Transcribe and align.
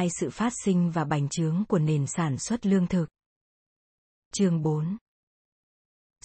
hai 0.00 0.08
sự 0.10 0.30
phát 0.30 0.52
sinh 0.64 0.90
và 0.90 1.04
bành 1.04 1.28
trướng 1.28 1.64
của 1.68 1.78
nền 1.78 2.06
sản 2.06 2.38
xuất 2.38 2.66
lương 2.66 2.86
thực. 2.86 3.06
Chương 4.32 4.62
4 4.62 4.96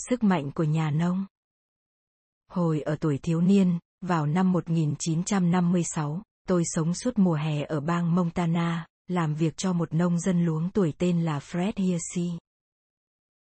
Sức 0.10 0.24
mạnh 0.24 0.52
của 0.52 0.64
nhà 0.64 0.92
nông 0.92 1.25
Hồi 2.52 2.82
ở 2.82 2.96
tuổi 2.96 3.18
thiếu 3.18 3.42
niên, 3.42 3.80
vào 4.02 4.25
năm 4.25 4.52
1956, 4.52 6.21
tôi 6.48 6.64
sống 6.66 6.93
suốt 6.93 7.20
mùa 7.20 7.34
hè 7.34 7.64
ở 7.64 7.80
bang 7.80 8.16
Montana, 8.16 8.88
làm 9.07 9.36
việc 9.36 9.57
cho 9.57 9.74
một 9.74 9.94
nông 9.94 10.20
dân 10.20 10.46
luống 10.46 10.70
tuổi 10.70 10.94
tên 10.98 11.21
là 11.21 11.39
Fred 11.39 11.73
Hirschi. 11.76 12.32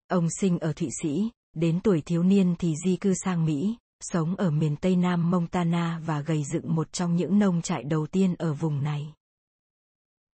Ông 0.08 0.28
sinh 0.40 0.60
ở 0.60 0.74
Thụy 0.74 0.90
Sĩ, 1.02 1.32
đến 1.54 1.80
tuổi 1.84 2.02
thiếu 2.02 2.24
niên 2.24 2.56
thì 2.60 2.74
di 2.86 2.96
cư 2.96 3.14
sang 3.14 3.46
Mỹ, 3.46 3.78
sống 4.00 4.36
ở 4.36 4.52
miền 4.52 4.76
Tây 4.76 4.96
Nam 4.96 5.32
Montana 5.32 6.02
và 6.06 6.22
gầy 6.22 6.44
dựng 6.44 6.76
một 6.76 6.92
trong 6.92 7.16
những 7.16 7.40
nông 7.40 7.62
trại 7.62 7.84
đầu 7.84 8.08
tiên 8.08 8.36
ở 8.36 8.54
vùng 8.54 8.84
này. 8.84 9.14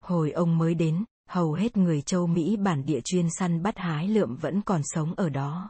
Hồi 0.08 0.32
ông 0.32 0.58
mới 0.58 0.76
đến, 0.76 1.04
hầu 1.30 1.54
hết 1.54 1.78
người 1.78 2.02
châu 2.02 2.28
Mỹ 2.28 2.58
bản 2.58 2.86
địa 2.86 3.00
chuyên 3.02 3.28
săn 3.40 3.64
bắt 3.64 3.78
hái 3.78 4.08
lượm 4.08 4.36
vẫn 4.36 4.62
còn 4.62 4.82
sống 4.84 5.14
ở 5.14 5.30
đó. 5.30 5.70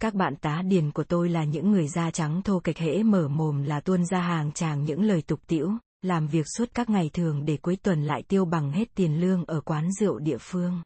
Các 0.00 0.14
bạn 0.14 0.36
tá 0.36 0.62
điền 0.62 0.90
của 0.90 1.04
tôi 1.04 1.28
là 1.28 1.44
những 1.44 1.70
người 1.70 1.88
da 1.88 2.10
trắng 2.10 2.42
thô 2.42 2.60
kịch 2.60 2.78
hễ 2.78 3.02
mở 3.02 3.28
mồm 3.28 3.62
là 3.62 3.80
tuôn 3.80 4.04
ra 4.06 4.20
hàng 4.20 4.52
tràng 4.52 4.84
những 4.84 5.02
lời 5.02 5.22
tục 5.22 5.40
tĩu, 5.46 5.72
làm 6.02 6.26
việc 6.26 6.46
suốt 6.56 6.68
các 6.74 6.90
ngày 6.90 7.10
thường 7.12 7.44
để 7.44 7.56
cuối 7.56 7.76
tuần 7.76 8.02
lại 8.02 8.22
tiêu 8.22 8.44
bằng 8.44 8.72
hết 8.72 8.94
tiền 8.94 9.20
lương 9.20 9.44
ở 9.44 9.60
quán 9.60 9.92
rượu 9.92 10.18
địa 10.18 10.38
phương. 10.40 10.82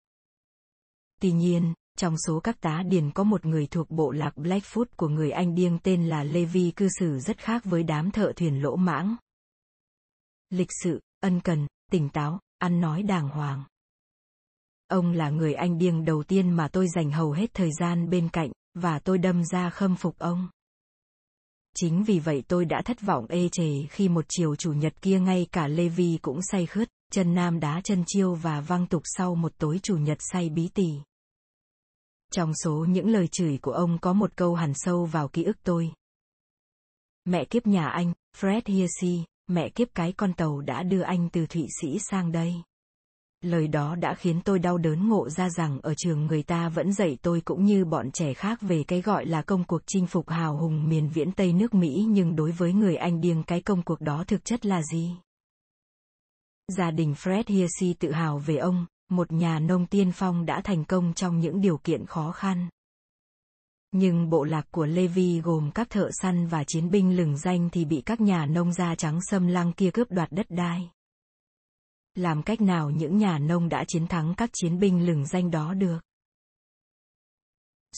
Tuy 1.21 1.33
nhiên, 1.33 1.75
trong 1.99 2.15
số 2.27 2.41
các 2.41 2.61
tá 2.61 2.83
điền 2.83 3.11
có 3.11 3.25
một 3.25 3.47
người 3.47 3.67
thuộc 3.67 3.91
bộ 3.91 4.11
lạc 4.11 4.33
Blackfoot 4.37 4.87
của 4.97 5.09
người 5.09 5.31
Anh 5.31 5.55
điêng 5.55 5.79
tên 5.79 6.09
là 6.09 6.25
Levi 6.25 6.71
cư 6.71 6.89
xử 6.99 7.19
rất 7.19 7.39
khác 7.39 7.65
với 7.65 7.83
đám 7.83 8.11
thợ 8.11 8.33
thuyền 8.37 8.63
lỗ 8.63 8.77
mãng. 8.77 9.17
Lịch 10.51 10.71
sự, 10.83 11.01
ân 11.21 11.41
cần, 11.41 11.67
tỉnh 11.95 12.09
táo, 12.09 12.41
ăn 12.59 12.81
nói 12.81 13.03
đàng 13.03 13.29
hoàng. 13.29 13.65
Ông 14.89 15.13
là 15.13 15.31
người 15.31 15.55
Anh 15.55 15.79
điêng 15.79 16.05
đầu 16.05 16.23
tiên 16.23 16.51
mà 16.51 16.69
tôi 16.69 16.87
dành 16.89 17.11
hầu 17.11 17.33
hết 17.33 17.51
thời 17.55 17.71
gian 17.81 18.11
bên 18.11 18.29
cạnh, 18.29 18.51
và 18.75 18.99
tôi 18.99 19.19
đâm 19.19 19.45
ra 19.45 19.71
khâm 19.71 19.97
phục 19.97 20.19
ông. 20.19 20.49
Chính 21.77 22.05
vì 22.05 22.19
vậy 22.19 22.43
tôi 22.49 22.65
đã 22.65 22.83
thất 22.85 23.01
vọng 23.01 23.27
ê 23.29 23.49
chề 23.49 23.87
khi 23.91 24.09
một 24.09 24.25
chiều 24.29 24.57
chủ 24.57 24.73
nhật 24.73 25.03
kia 25.03 25.21
ngay 25.21 25.47
cả 25.53 25.69
Levi 25.69 26.19
cũng 26.23 26.39
say 26.43 26.67
khướt, 26.67 26.89
chân 27.13 27.35
nam 27.35 27.61
đá 27.61 27.81
chân 27.85 28.05
chiêu 28.07 28.35
và 28.35 28.61
văng 28.61 28.87
tục 28.87 29.03
sau 29.05 29.35
một 29.35 29.53
tối 29.59 29.79
chủ 29.83 29.97
nhật 29.97 30.19
say 30.21 30.49
bí 30.49 30.69
tỉ. 30.75 30.89
Trong 32.33 32.53
số 32.65 32.87
những 32.89 33.09
lời 33.09 33.29
chửi 33.29 33.59
của 33.63 33.73
ông 33.73 33.99
có 33.99 34.13
một 34.13 34.37
câu 34.37 34.55
hằn 34.55 34.73
sâu 34.75 35.05
vào 35.05 35.29
ký 35.29 35.45
ức 35.45 35.57
tôi. 35.63 35.93
Mẹ 37.25 37.45
kiếp 37.45 37.67
nhà 37.67 37.89
anh, 37.89 38.13
Fred 38.37 38.63
Hirschi, 38.65 39.25
mẹ 39.47 39.69
kiếp 39.69 39.89
cái 39.95 40.13
con 40.13 40.33
tàu 40.33 40.61
đã 40.61 40.83
đưa 40.83 41.03
anh 41.03 41.29
từ 41.33 41.47
Thụy 41.47 41.67
Sĩ 41.81 41.99
sang 41.99 42.33
đây. 42.33 42.55
Lời 43.41 43.69
đó 43.69 43.95
đã 43.95 44.15
khiến 44.15 44.41
tôi 44.45 44.59
đau 44.59 44.79
đớn 44.79 45.09
ngộ 45.09 45.29
ra 45.29 45.51
rằng 45.51 45.81
ở 45.83 45.95
trường 45.95 46.27
người 46.27 46.43
ta 46.43 46.69
vẫn 46.69 46.93
dạy 46.93 47.19
tôi 47.23 47.41
cũng 47.41 47.65
như 47.65 47.85
bọn 47.85 48.11
trẻ 48.11 48.35
khác 48.35 48.59
về 48.63 48.85
cái 48.89 49.03
gọi 49.03 49.27
là 49.27 49.43
công 49.43 49.65
cuộc 49.65 49.83
chinh 49.87 50.07
phục 50.07 50.29
hào 50.29 50.57
hùng 50.57 50.89
miền 50.89 51.09
viễn 51.09 51.33
Tây 51.33 51.53
nước 51.53 51.75
Mỹ 51.75 52.07
nhưng 52.09 52.37
đối 52.37 52.53
với 52.53 52.73
người 52.73 52.97
Anh 52.97 53.21
điên 53.21 53.43
cái 53.43 53.61
công 53.61 53.83
cuộc 53.83 54.01
đó 54.01 54.25
thực 54.27 54.45
chất 54.45 54.67
là 54.67 54.83
gì? 54.93 55.11
Gia 56.77 56.91
đình 56.91 57.13
Fred 57.13 57.43
Hirschi 57.47 57.95
tự 57.95 58.13
hào 58.13 58.39
về 58.39 58.57
ông, 58.57 58.87
một 59.11 59.33
nhà 59.33 59.59
nông 59.59 59.87
tiên 59.87 60.13
phong 60.13 60.47
đã 60.47 60.61
thành 60.65 60.85
công 60.85 61.15
trong 61.15 61.39
những 61.41 61.61
điều 61.61 61.79
kiện 61.79 62.07
khó 62.07 62.33
khăn. 62.33 62.69
Nhưng 63.97 64.31
bộ 64.31 64.45
lạc 64.45 64.67
của 64.71 64.87
Levi 64.87 65.41
gồm 65.41 65.71
các 65.75 65.91
thợ 65.91 66.11
săn 66.13 66.47
và 66.47 66.65
chiến 66.65 66.91
binh 66.91 67.17
lừng 67.17 67.39
danh 67.39 67.69
thì 67.73 67.85
bị 67.85 68.03
các 68.07 68.21
nhà 68.21 68.47
nông 68.47 68.73
da 68.73 68.95
trắng 68.95 69.19
xâm 69.31 69.47
lăng 69.47 69.73
kia 69.73 69.91
cướp 69.91 70.11
đoạt 70.11 70.33
đất 70.33 70.47
đai. 70.49 70.91
Làm 72.15 72.43
cách 72.43 72.61
nào 72.61 72.91
những 72.91 73.17
nhà 73.17 73.39
nông 73.39 73.69
đã 73.69 73.85
chiến 73.89 74.07
thắng 74.07 74.35
các 74.37 74.51
chiến 74.53 74.79
binh 74.79 75.07
lừng 75.07 75.27
danh 75.27 75.51
đó 75.51 75.75
được? 75.75 75.99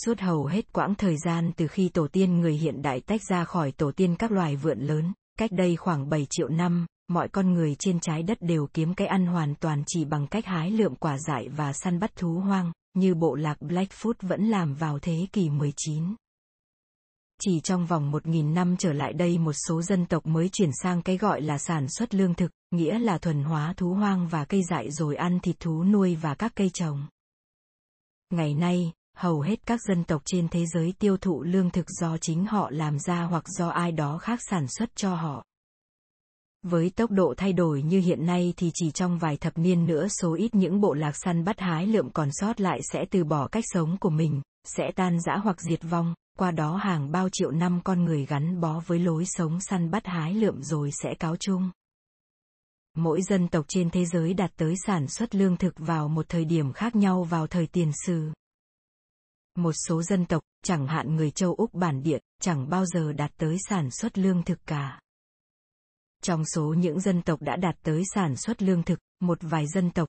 Suốt 0.04 0.20
hầu 0.20 0.46
hết 0.46 0.72
quãng 0.72 0.94
thời 0.94 1.16
gian 1.18 1.52
từ 1.56 1.66
khi 1.66 1.88
tổ 1.88 2.08
tiên 2.08 2.40
người 2.40 2.54
hiện 2.54 2.82
đại 2.82 3.00
tách 3.00 3.20
ra 3.28 3.44
khỏi 3.44 3.72
tổ 3.72 3.92
tiên 3.92 4.16
các 4.18 4.32
loài 4.32 4.56
vượn 4.56 4.78
lớn, 4.80 5.12
cách 5.38 5.50
đây 5.52 5.76
khoảng 5.76 6.08
7 6.08 6.26
triệu 6.30 6.48
năm, 6.48 6.86
mọi 7.08 7.28
con 7.28 7.52
người 7.54 7.74
trên 7.78 8.00
trái 8.00 8.22
đất 8.22 8.38
đều 8.40 8.66
kiếm 8.72 8.94
cái 8.94 9.06
ăn 9.06 9.26
hoàn 9.26 9.54
toàn 9.54 9.82
chỉ 9.86 10.04
bằng 10.04 10.26
cách 10.26 10.46
hái 10.46 10.70
lượm 10.70 10.94
quả 10.94 11.18
dại 11.18 11.48
và 11.48 11.72
săn 11.72 11.98
bắt 11.98 12.16
thú 12.16 12.28
hoang, 12.28 12.72
như 12.96 13.14
bộ 13.14 13.34
lạc 13.34 13.58
Blackfoot 13.60 14.14
vẫn 14.20 14.48
làm 14.48 14.74
vào 14.74 14.98
thế 14.98 15.26
kỷ 15.32 15.50
19. 15.50 16.14
Chỉ 17.40 17.60
trong 17.60 17.86
vòng 17.86 18.12
1.000 18.12 18.52
năm 18.52 18.76
trở 18.76 18.92
lại 18.92 19.12
đây 19.12 19.38
một 19.38 19.52
số 19.68 19.82
dân 19.82 20.06
tộc 20.06 20.26
mới 20.26 20.48
chuyển 20.48 20.70
sang 20.82 21.02
cái 21.02 21.16
gọi 21.16 21.40
là 21.40 21.58
sản 21.58 21.88
xuất 21.88 22.14
lương 22.14 22.34
thực, 22.34 22.50
nghĩa 22.70 22.98
là 22.98 23.18
thuần 23.18 23.44
hóa 23.44 23.74
thú 23.76 23.94
hoang 23.94 24.28
và 24.28 24.44
cây 24.44 24.62
dại 24.70 24.90
rồi 24.90 25.16
ăn 25.16 25.40
thịt 25.40 25.60
thú 25.60 25.84
nuôi 25.84 26.14
và 26.14 26.34
các 26.34 26.52
cây 26.54 26.70
trồng. 26.74 27.06
Ngày 28.30 28.54
nay, 28.54 28.92
hầu 29.16 29.40
hết 29.40 29.66
các 29.66 29.80
dân 29.88 30.04
tộc 30.04 30.22
trên 30.24 30.48
thế 30.48 30.66
giới 30.66 30.94
tiêu 30.98 31.16
thụ 31.16 31.42
lương 31.42 31.70
thực 31.70 31.90
do 31.90 32.16
chính 32.18 32.46
họ 32.46 32.70
làm 32.70 32.98
ra 32.98 33.22
hoặc 33.22 33.48
do 33.48 33.68
ai 33.68 33.92
đó 33.92 34.18
khác 34.18 34.40
sản 34.50 34.66
xuất 34.68 34.96
cho 34.96 35.14
họ. 35.14 35.44
Với 36.62 36.90
tốc 36.90 37.10
độ 37.10 37.34
thay 37.36 37.52
đổi 37.52 37.82
như 37.82 38.00
hiện 38.00 38.26
nay 38.26 38.54
thì 38.56 38.70
chỉ 38.74 38.90
trong 38.90 39.18
vài 39.18 39.36
thập 39.36 39.58
niên 39.58 39.86
nữa 39.86 40.06
số 40.08 40.34
ít 40.34 40.54
những 40.54 40.80
bộ 40.80 40.94
lạc 40.94 41.12
săn 41.16 41.44
bắt 41.44 41.60
hái 41.60 41.86
lượm 41.86 42.10
còn 42.10 42.28
sót 42.32 42.60
lại 42.60 42.80
sẽ 42.92 43.04
từ 43.10 43.24
bỏ 43.24 43.48
cách 43.48 43.64
sống 43.66 43.96
của 44.00 44.10
mình, 44.10 44.42
sẽ 44.64 44.84
tan 44.96 45.20
rã 45.20 45.36
hoặc 45.36 45.60
diệt 45.60 45.80
vong, 45.82 46.14
qua 46.38 46.50
đó 46.50 46.76
hàng 46.76 47.12
bao 47.12 47.28
triệu 47.32 47.50
năm 47.50 47.80
con 47.84 48.04
người 48.04 48.26
gắn 48.26 48.60
bó 48.60 48.82
với 48.86 48.98
lối 48.98 49.24
sống 49.26 49.60
săn 49.60 49.90
bắt 49.90 50.06
hái 50.06 50.34
lượm 50.34 50.62
rồi 50.62 50.90
sẽ 51.02 51.14
cáo 51.18 51.36
chung. 51.36 51.70
Mỗi 52.96 53.22
dân 53.22 53.48
tộc 53.48 53.64
trên 53.68 53.90
thế 53.90 54.04
giới 54.04 54.34
đạt 54.34 54.50
tới 54.56 54.74
sản 54.86 55.08
xuất 55.08 55.34
lương 55.34 55.56
thực 55.56 55.74
vào 55.78 56.08
một 56.08 56.26
thời 56.28 56.44
điểm 56.44 56.72
khác 56.72 56.96
nhau 56.96 57.22
vào 57.22 57.46
thời 57.46 57.66
tiền 57.66 57.90
sử. 58.06 58.32
Một 59.56 59.72
số 59.88 60.02
dân 60.02 60.26
tộc, 60.26 60.42
chẳng 60.64 60.86
hạn 60.86 61.16
người 61.16 61.30
châu 61.30 61.54
Úc 61.54 61.74
bản 61.74 62.02
địa, 62.02 62.18
chẳng 62.42 62.68
bao 62.68 62.86
giờ 62.86 63.12
đạt 63.12 63.30
tới 63.36 63.56
sản 63.68 63.90
xuất 63.90 64.18
lương 64.18 64.42
thực 64.42 64.58
cả. 64.66 65.00
Trong 66.22 66.44
số 66.44 66.74
những 66.78 67.00
dân 67.00 67.22
tộc 67.22 67.42
đã 67.42 67.56
đạt 67.56 67.76
tới 67.82 68.02
sản 68.14 68.36
xuất 68.36 68.62
lương 68.62 68.82
thực, 68.82 68.98
một 69.20 69.38
vài 69.40 69.66
dân 69.66 69.90
tộc 69.90 70.08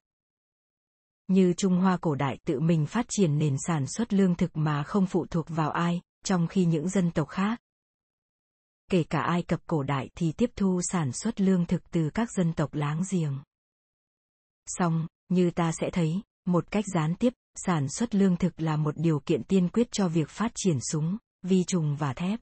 như 1.28 1.54
Trung 1.58 1.78
Hoa 1.78 1.98
cổ 2.02 2.16
đại 2.16 2.38
tự 2.46 2.60
mình 2.60 2.86
phát 2.86 3.06
triển 3.10 3.38
nền 3.38 3.56
sản 3.68 3.86
xuất 3.88 4.14
lương 4.14 4.36
thực 4.36 4.58
mà 4.58 4.84
không 4.84 5.06
phụ 5.08 5.26
thuộc 5.30 5.46
vào 5.50 5.72
ai, 5.72 6.02
trong 6.24 6.48
khi 6.48 6.66
những 6.66 6.90
dân 6.90 7.12
tộc 7.12 7.30
khác 7.30 7.60
kể 8.92 9.04
cả 9.04 9.22
Ai 9.22 9.44
Cập 9.44 9.68
cổ 9.68 9.84
đại 9.84 10.10
thì 10.16 10.32
tiếp 10.32 10.52
thu 10.56 10.82
sản 10.84 11.12
xuất 11.12 11.42
lương 11.42 11.66
thực 11.66 11.92
từ 11.92 12.10
các 12.14 12.32
dân 12.32 12.54
tộc 12.54 12.74
láng 12.74 13.04
giềng. 13.12 13.40
Song, 14.66 15.08
như 15.30 15.52
ta 15.52 15.72
sẽ 15.72 15.90
thấy, 15.94 16.22
một 16.46 16.72
cách 16.72 16.86
gián 16.94 17.16
tiếp, 17.16 17.34
sản 17.56 17.90
xuất 17.90 18.16
lương 18.16 18.38
thực 18.38 18.62
là 18.62 18.78
một 18.78 18.98
điều 18.98 19.20
kiện 19.20 19.44
tiên 19.44 19.70
quyết 19.70 19.88
cho 19.92 20.08
việc 20.08 20.30
phát 20.30 20.52
triển 20.56 20.80
súng, 20.92 21.18
vi 21.42 21.64
trùng 21.64 21.96
và 21.96 22.14
thép. 22.14 22.40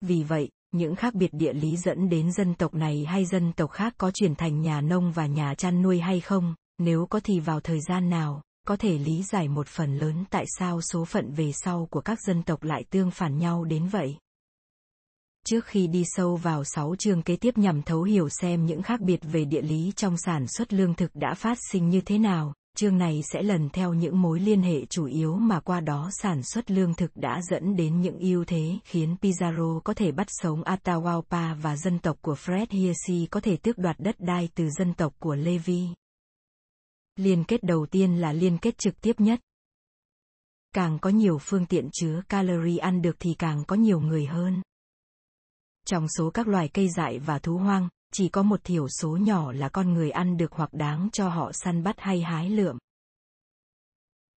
Vì 0.00 0.22
vậy, 0.22 0.50
những 0.72 0.94
khác 0.94 1.14
biệt 1.14 1.30
địa 1.32 1.52
lý 1.52 1.76
dẫn 1.76 2.08
đến 2.08 2.32
dân 2.32 2.54
tộc 2.54 2.74
này 2.74 3.04
hay 3.04 3.24
dân 3.24 3.52
tộc 3.52 3.70
khác 3.70 3.94
có 3.98 4.10
chuyển 4.10 4.34
thành 4.34 4.60
nhà 4.60 4.80
nông 4.80 5.12
và 5.12 5.26
nhà 5.26 5.54
chăn 5.54 5.82
nuôi 5.82 6.00
hay 6.00 6.20
không, 6.20 6.54
nếu 6.78 7.06
có 7.06 7.20
thì 7.24 7.40
vào 7.40 7.60
thời 7.60 7.80
gian 7.80 8.10
nào, 8.10 8.42
có 8.66 8.76
thể 8.76 8.98
lý 8.98 9.22
giải 9.22 9.48
một 9.48 9.68
phần 9.68 9.98
lớn 9.98 10.24
tại 10.30 10.44
sao 10.58 10.80
số 10.82 11.04
phận 11.04 11.32
về 11.32 11.52
sau 11.52 11.88
của 11.90 12.00
các 12.00 12.18
dân 12.20 12.42
tộc 12.42 12.62
lại 12.62 12.84
tương 12.90 13.10
phản 13.10 13.38
nhau 13.38 13.64
đến 13.64 13.86
vậy. 13.86 14.16
Trước 15.48 15.64
khi 15.64 15.86
đi 15.86 16.02
sâu 16.06 16.36
vào 16.36 16.64
6 16.64 16.94
chương 16.98 17.22
kế 17.22 17.36
tiếp 17.36 17.58
nhằm 17.58 17.82
thấu 17.82 18.02
hiểu 18.02 18.28
xem 18.28 18.66
những 18.66 18.82
khác 18.82 19.00
biệt 19.00 19.20
về 19.22 19.44
địa 19.44 19.62
lý 19.62 19.92
trong 19.96 20.16
sản 20.16 20.46
xuất 20.46 20.72
lương 20.72 20.94
thực 20.94 21.10
đã 21.14 21.34
phát 21.34 21.58
sinh 21.70 21.88
như 21.88 22.00
thế 22.00 22.18
nào, 22.18 22.54
chương 22.76 22.98
này 22.98 23.20
sẽ 23.32 23.42
lần 23.42 23.68
theo 23.70 23.94
những 23.94 24.22
mối 24.22 24.40
liên 24.40 24.62
hệ 24.62 24.84
chủ 24.84 25.04
yếu 25.04 25.36
mà 25.36 25.60
qua 25.60 25.80
đó 25.80 26.10
sản 26.12 26.42
xuất 26.42 26.70
lương 26.70 26.94
thực 26.94 27.16
đã 27.16 27.40
dẫn 27.50 27.76
đến 27.76 28.00
những 28.00 28.18
ưu 28.18 28.44
thế 28.44 28.78
khiến 28.84 29.16
Pizarro 29.22 29.80
có 29.80 29.94
thể 29.94 30.12
bắt 30.12 30.26
sống 30.30 30.62
Atahualpa 30.64 31.54
và 31.54 31.76
dân 31.76 31.98
tộc 31.98 32.18
của 32.20 32.34
Fred 32.34 32.66
Hiesi 32.70 33.26
có 33.30 33.40
thể 33.40 33.56
tước 33.56 33.78
đoạt 33.78 33.96
đất 33.98 34.16
đai 34.18 34.48
từ 34.54 34.70
dân 34.70 34.94
tộc 34.94 35.14
của 35.18 35.34
Levi. 35.34 35.88
Liên 37.16 37.44
kết 37.44 37.62
đầu 37.62 37.86
tiên 37.90 38.16
là 38.16 38.32
liên 38.32 38.58
kết 38.58 38.78
trực 38.78 39.00
tiếp 39.00 39.20
nhất. 39.20 39.40
Càng 40.72 40.98
có 40.98 41.10
nhiều 41.10 41.38
phương 41.38 41.66
tiện 41.66 41.88
chứa 41.92 42.20
calorie 42.28 42.78
ăn 42.78 43.02
được 43.02 43.16
thì 43.18 43.34
càng 43.38 43.64
có 43.64 43.76
nhiều 43.76 44.00
người 44.00 44.26
hơn. 44.26 44.62
Trong 45.86 46.06
số 46.08 46.30
các 46.30 46.48
loài 46.48 46.68
cây 46.68 46.88
dại 46.96 47.18
và 47.18 47.38
thú 47.38 47.58
hoang, 47.58 47.88
chỉ 48.16 48.28
có 48.28 48.42
một 48.42 48.60
thiểu 48.64 48.88
số 48.88 49.16
nhỏ 49.16 49.52
là 49.52 49.68
con 49.68 49.92
người 49.92 50.10
ăn 50.10 50.36
được 50.36 50.52
hoặc 50.52 50.70
đáng 50.72 51.08
cho 51.12 51.28
họ 51.28 51.52
săn 51.52 51.82
bắt 51.82 51.96
hay 51.98 52.22
hái 52.22 52.50
lượm. 52.50 52.78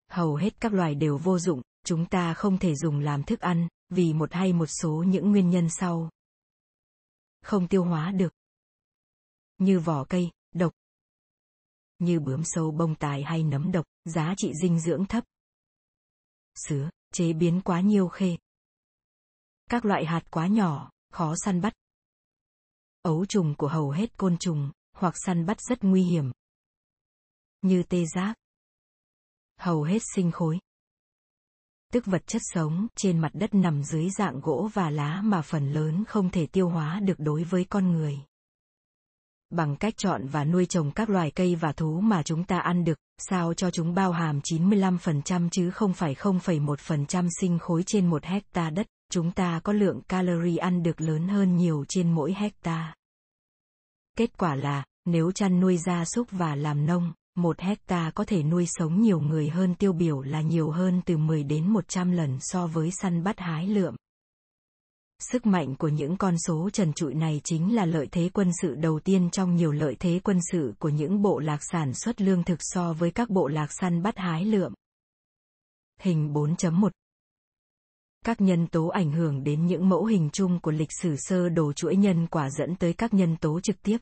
Hầu 0.07 0.35
hết 0.35 0.59
các 0.59 0.73
loài 0.73 0.95
đều 0.95 1.17
vô 1.17 1.39
dụng, 1.39 1.61
chúng 1.83 2.05
ta 2.05 2.33
không 2.33 2.57
thể 2.57 2.75
dùng 2.75 2.99
làm 2.99 3.23
thức 3.23 3.39
ăn, 3.39 3.67
vì 3.89 4.13
một 4.13 4.33
hay 4.33 4.53
một 4.53 4.65
số 4.65 5.03
những 5.07 5.31
nguyên 5.31 5.49
nhân 5.49 5.69
sau. 5.69 6.09
Không 7.41 7.67
tiêu 7.67 7.83
hóa 7.83 8.11
được. 8.11 8.33
Như 9.57 9.79
vỏ 9.79 10.03
cây, 10.03 10.31
độc. 10.53 10.73
Như 11.99 12.19
bướm 12.19 12.41
sâu 12.43 12.71
bông 12.71 12.95
tài 12.95 13.23
hay 13.23 13.43
nấm 13.43 13.71
độc, 13.71 13.85
giá 14.05 14.33
trị 14.37 14.51
dinh 14.61 14.79
dưỡng 14.79 15.05
thấp. 15.05 15.23
Sứa, 16.55 16.89
chế 17.13 17.33
biến 17.33 17.61
quá 17.61 17.81
nhiều 17.81 18.07
khê. 18.07 18.37
Các 19.69 19.85
loại 19.85 20.05
hạt 20.05 20.21
quá 20.31 20.47
nhỏ, 20.47 20.89
khó 21.11 21.33
săn 21.37 21.61
bắt. 21.61 21.73
Ấu 23.07 23.25
trùng 23.25 23.55
của 23.57 23.67
hầu 23.67 23.89
hết 23.89 24.17
côn 24.17 24.37
trùng, 24.37 24.71
hoặc 24.93 25.13
săn 25.25 25.45
bắt 25.45 25.61
rất 25.61 25.83
nguy 25.83 26.03
hiểm. 26.03 26.31
Như 27.61 27.83
tê 27.83 28.05
giác. 28.15 28.35
Hầu 29.59 29.83
hết 29.83 30.01
sinh 30.15 30.31
khối. 30.31 30.59
Tức 31.93 32.05
vật 32.05 32.27
chất 32.27 32.41
sống 32.45 32.87
trên 32.95 33.19
mặt 33.19 33.29
đất 33.33 33.53
nằm 33.53 33.83
dưới 33.83 34.09
dạng 34.09 34.39
gỗ 34.39 34.69
và 34.73 34.89
lá 34.89 35.21
mà 35.21 35.41
phần 35.41 35.73
lớn 35.73 36.03
không 36.07 36.29
thể 36.29 36.45
tiêu 36.45 36.69
hóa 36.69 36.99
được 36.99 37.13
đối 37.17 37.43
với 37.43 37.65
con 37.69 37.91
người 37.91 38.19
bằng 39.49 39.75
cách 39.75 39.93
chọn 39.97 40.27
và 40.27 40.43
nuôi 40.43 40.65
trồng 40.65 40.91
các 40.91 41.09
loài 41.09 41.31
cây 41.31 41.55
và 41.55 41.71
thú 41.71 42.01
mà 42.01 42.23
chúng 42.23 42.43
ta 42.43 42.59
ăn 42.59 42.83
được, 42.83 42.99
sao 43.17 43.53
cho 43.53 43.71
chúng 43.71 43.93
bao 43.93 44.11
hàm 44.11 44.39
95% 44.39 45.49
chứ 45.51 45.71
không 45.71 45.93
phải 45.93 46.13
0,1% 46.13 47.27
sinh 47.41 47.59
khối 47.59 47.83
trên 47.83 48.07
một 48.07 48.23
hecta 48.23 48.69
đất, 48.69 48.87
chúng 49.11 49.31
ta 49.31 49.59
có 49.63 49.73
lượng 49.73 50.01
calorie 50.01 50.57
ăn 50.57 50.83
được 50.83 51.01
lớn 51.01 51.27
hơn 51.27 51.57
nhiều 51.57 51.85
trên 51.87 52.11
mỗi 52.11 52.33
hecta. 52.33 52.95
Kết 54.17 54.37
quả 54.37 54.55
là, 54.55 54.83
nếu 55.05 55.31
chăn 55.31 55.59
nuôi 55.59 55.77
gia 55.77 56.05
súc 56.05 56.27
và 56.31 56.55
làm 56.55 56.85
nông, 56.85 57.13
một 57.35 57.59
hecta 57.59 58.11
có 58.15 58.23
thể 58.23 58.43
nuôi 58.43 58.65
sống 58.67 59.01
nhiều 59.01 59.19
người 59.19 59.49
hơn 59.49 59.75
tiêu 59.75 59.93
biểu 59.93 60.21
là 60.21 60.41
nhiều 60.41 60.71
hơn 60.71 61.01
từ 61.05 61.17
10 61.17 61.43
đến 61.43 61.67
100 61.67 62.11
lần 62.11 62.37
so 62.41 62.67
với 62.67 62.91
săn 62.91 63.23
bắt 63.23 63.39
hái 63.39 63.67
lượm. 63.67 63.95
Sức 65.19 65.45
mạnh 65.45 65.75
của 65.75 65.87
những 65.87 66.17
con 66.17 66.35
số 66.47 66.69
trần 66.69 66.93
trụi 66.93 67.13
này 67.13 67.41
chính 67.43 67.75
là 67.75 67.85
lợi 67.85 68.07
thế 68.11 68.29
quân 68.33 68.51
sự 68.61 68.75
đầu 68.75 68.99
tiên 68.99 69.29
trong 69.31 69.55
nhiều 69.55 69.71
lợi 69.71 69.95
thế 69.99 70.19
quân 70.23 70.39
sự 70.51 70.73
của 70.79 70.89
những 70.89 71.21
bộ 71.21 71.39
lạc 71.39 71.59
sản 71.71 71.93
xuất 71.93 72.21
lương 72.21 72.43
thực 72.43 72.59
so 72.61 72.93
với 72.93 73.11
các 73.11 73.29
bộ 73.29 73.47
lạc 73.47 73.67
săn 73.79 74.03
bắt 74.03 74.17
hái 74.17 74.45
lượm. 74.45 74.73
Hình 76.01 76.33
4.1 76.33 76.89
các 78.25 78.41
nhân 78.41 78.67
tố 78.67 78.87
ảnh 78.87 79.11
hưởng 79.11 79.43
đến 79.43 79.65
những 79.65 79.89
mẫu 79.89 80.05
hình 80.05 80.29
chung 80.33 80.59
của 80.59 80.71
lịch 80.71 80.89
sử 81.01 81.15
sơ 81.17 81.49
đồ 81.49 81.73
chuỗi 81.73 81.95
nhân 81.95 82.27
quả 82.27 82.49
dẫn 82.49 82.75
tới 82.75 82.93
các 82.93 83.13
nhân 83.13 83.37
tố 83.37 83.59
trực 83.59 83.81
tiếp. 83.81 83.97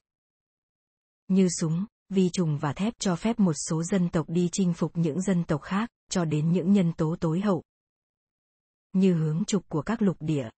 Như 1.28 1.48
súng, 1.60 1.86
vi 2.10 2.30
trùng 2.30 2.58
và 2.58 2.74
thép 2.74 2.94
cho 3.00 3.16
phép 3.16 3.40
một 3.40 3.54
số 3.70 3.84
dân 3.84 4.10
tộc 4.10 4.30
đi 4.30 4.50
chinh 4.52 4.74
phục 4.74 4.98
những 4.98 5.22
dân 5.22 5.44
tộc 5.44 5.62
khác, 5.62 5.90
cho 6.10 6.26
đến 6.26 6.52
những 6.52 6.72
nhân 6.72 6.94
tố 6.94 7.16
tối 7.20 7.42
hậu. 7.42 7.64
Như 8.94 9.14
hướng 9.14 9.46
trục 9.46 9.70
của 9.70 9.82
các 9.82 10.02
lục 10.02 10.18
địa, 10.20 10.50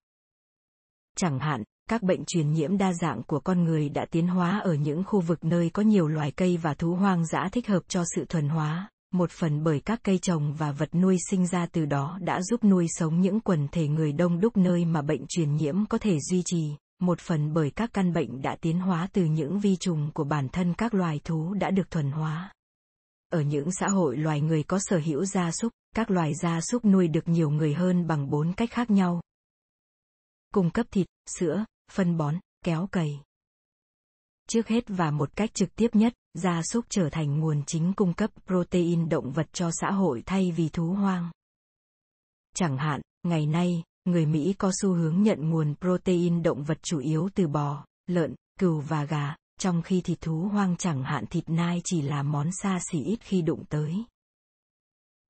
Chẳng 1.18 1.39
hạn, 1.39 1.63
các 1.89 2.03
bệnh 2.03 2.25
truyền 2.25 2.51
nhiễm 2.51 2.77
đa 2.77 2.94
dạng 2.94 3.24
của 3.24 3.39
con 3.39 3.63
người 3.63 3.89
đã 3.89 4.06
tiến 4.12 4.27
hóa 4.27 4.60
ở 4.60 4.74
những 4.74 5.03
khu 5.03 5.21
vực 5.21 5.44
nơi 5.44 5.69
có 5.69 5.83
nhiều 5.83 6.07
loài 6.07 6.31
cây 6.31 6.57
và 6.57 6.74
thú 6.74 6.94
hoang 6.94 7.25
dã 7.25 7.50
thích 7.51 7.68
hợp 7.68 7.83
cho 7.88 8.03
sự 8.15 8.25
thuần 8.25 8.50
hóa, 8.50 8.89
một 9.12 9.31
phần 9.31 9.63
bởi 9.63 9.80
các 9.80 10.00
cây 10.04 10.18
trồng 10.18 10.54
và 10.54 10.71
vật 10.71 10.95
nuôi 10.95 11.18
sinh 11.30 11.48
ra 11.48 11.65
từ 11.65 11.86
đó 11.86 12.19
đã 12.21 12.42
giúp 12.42 12.63
nuôi 12.63 12.88
sống 12.89 13.21
những 13.21 13.39
quần 13.39 13.68
thể 13.71 13.88
người 13.88 14.12
đông 14.12 14.39
đúc 14.39 14.57
nơi 14.57 14.86
mà 14.86 15.01
bệnh 15.01 15.25
truyền 15.27 15.56
nhiễm 15.56 15.86
có 15.86 15.98
thể 15.98 16.19
duy 16.19 16.42
trì, 16.45 16.71
một 17.00 17.19
phần 17.19 17.54
bởi 17.54 17.71
các 17.71 17.89
căn 17.94 18.13
bệnh 18.13 18.42
đã 18.42 18.56
tiến 18.62 18.80
hóa 18.80 19.07
từ 19.13 19.25
những 19.25 19.59
vi 19.59 19.75
trùng 19.75 20.12
của 20.13 20.24
bản 20.24 20.50
thân 20.50 20.74
các 20.74 20.94
loài 20.94 21.19
thú 21.24 21.54
đã 21.54 21.71
được 21.71 21.92
thuần 21.92 22.12
hóa. 22.12 22.54
Ở 23.30 23.42
những 23.42 23.71
xã 23.71 23.88
hội 23.88 24.18
loài 24.18 24.42
người 24.42 24.63
có 24.63 24.80
sở 24.80 24.98
hữu 24.98 25.25
gia 25.25 25.51
súc, 25.51 25.74
các 25.95 26.12
loài 26.12 26.33
gia 26.42 26.62
súc 26.62 26.86
nuôi 26.86 27.07
được 27.07 27.27
nhiều 27.27 27.50
người 27.50 27.74
hơn 27.74 28.07
bằng 28.07 28.30
bốn 28.30 28.53
cách 28.53 28.71
khác 28.71 28.92
nhau, 28.92 29.21
cung 30.53 30.69
cấp 30.69 30.88
thịt, 30.92 31.07
sữa, 31.25 31.65
phân 31.92 32.18
bón, 32.18 32.36
kéo 32.65 32.88
cày. 32.92 33.21
Trước 34.48 34.68
hết 34.68 34.84
và 34.88 35.12
một 35.12 35.36
cách 35.36 35.54
trực 35.54 35.76
tiếp 35.76 35.88
nhất, 35.94 36.14
gia 36.34 36.62
súc 36.64 36.86
trở 36.90 37.10
thành 37.10 37.40
nguồn 37.40 37.64
chính 37.68 37.94
cung 37.94 38.14
cấp 38.14 38.30
protein 38.46 39.10
động 39.10 39.32
vật 39.32 39.48
cho 39.54 39.70
xã 39.72 39.92
hội 39.92 40.24
thay 40.26 40.52
vì 40.52 40.70
thú 40.70 40.86
hoang. 40.86 41.32
Chẳng 42.56 42.78
hạn, 42.78 43.02
ngày 43.24 43.46
nay, 43.46 43.84
người 44.06 44.26
Mỹ 44.26 44.54
có 44.58 44.72
xu 44.82 44.94
hướng 44.94 45.24
nhận 45.24 45.50
nguồn 45.50 45.76
protein 45.82 46.44
động 46.44 46.64
vật 46.64 46.78
chủ 46.84 47.00
yếu 47.00 47.30
từ 47.36 47.48
bò, 47.48 47.86
lợn, 48.08 48.36
cừu 48.60 48.80
và 48.80 49.06
gà, 49.06 49.36
trong 49.60 49.82
khi 49.82 50.02
thịt 50.02 50.22
thú 50.22 50.50
hoang 50.52 50.78
chẳng 50.78 51.04
hạn 51.04 51.26
thịt 51.26 51.50
nai 51.50 51.82
chỉ 51.84 52.02
là 52.02 52.24
món 52.24 52.50
xa 52.52 52.80
xỉ 52.92 53.04
ít 53.04 53.20
khi 53.22 53.42
đụng 53.42 53.64
tới. 53.70 53.96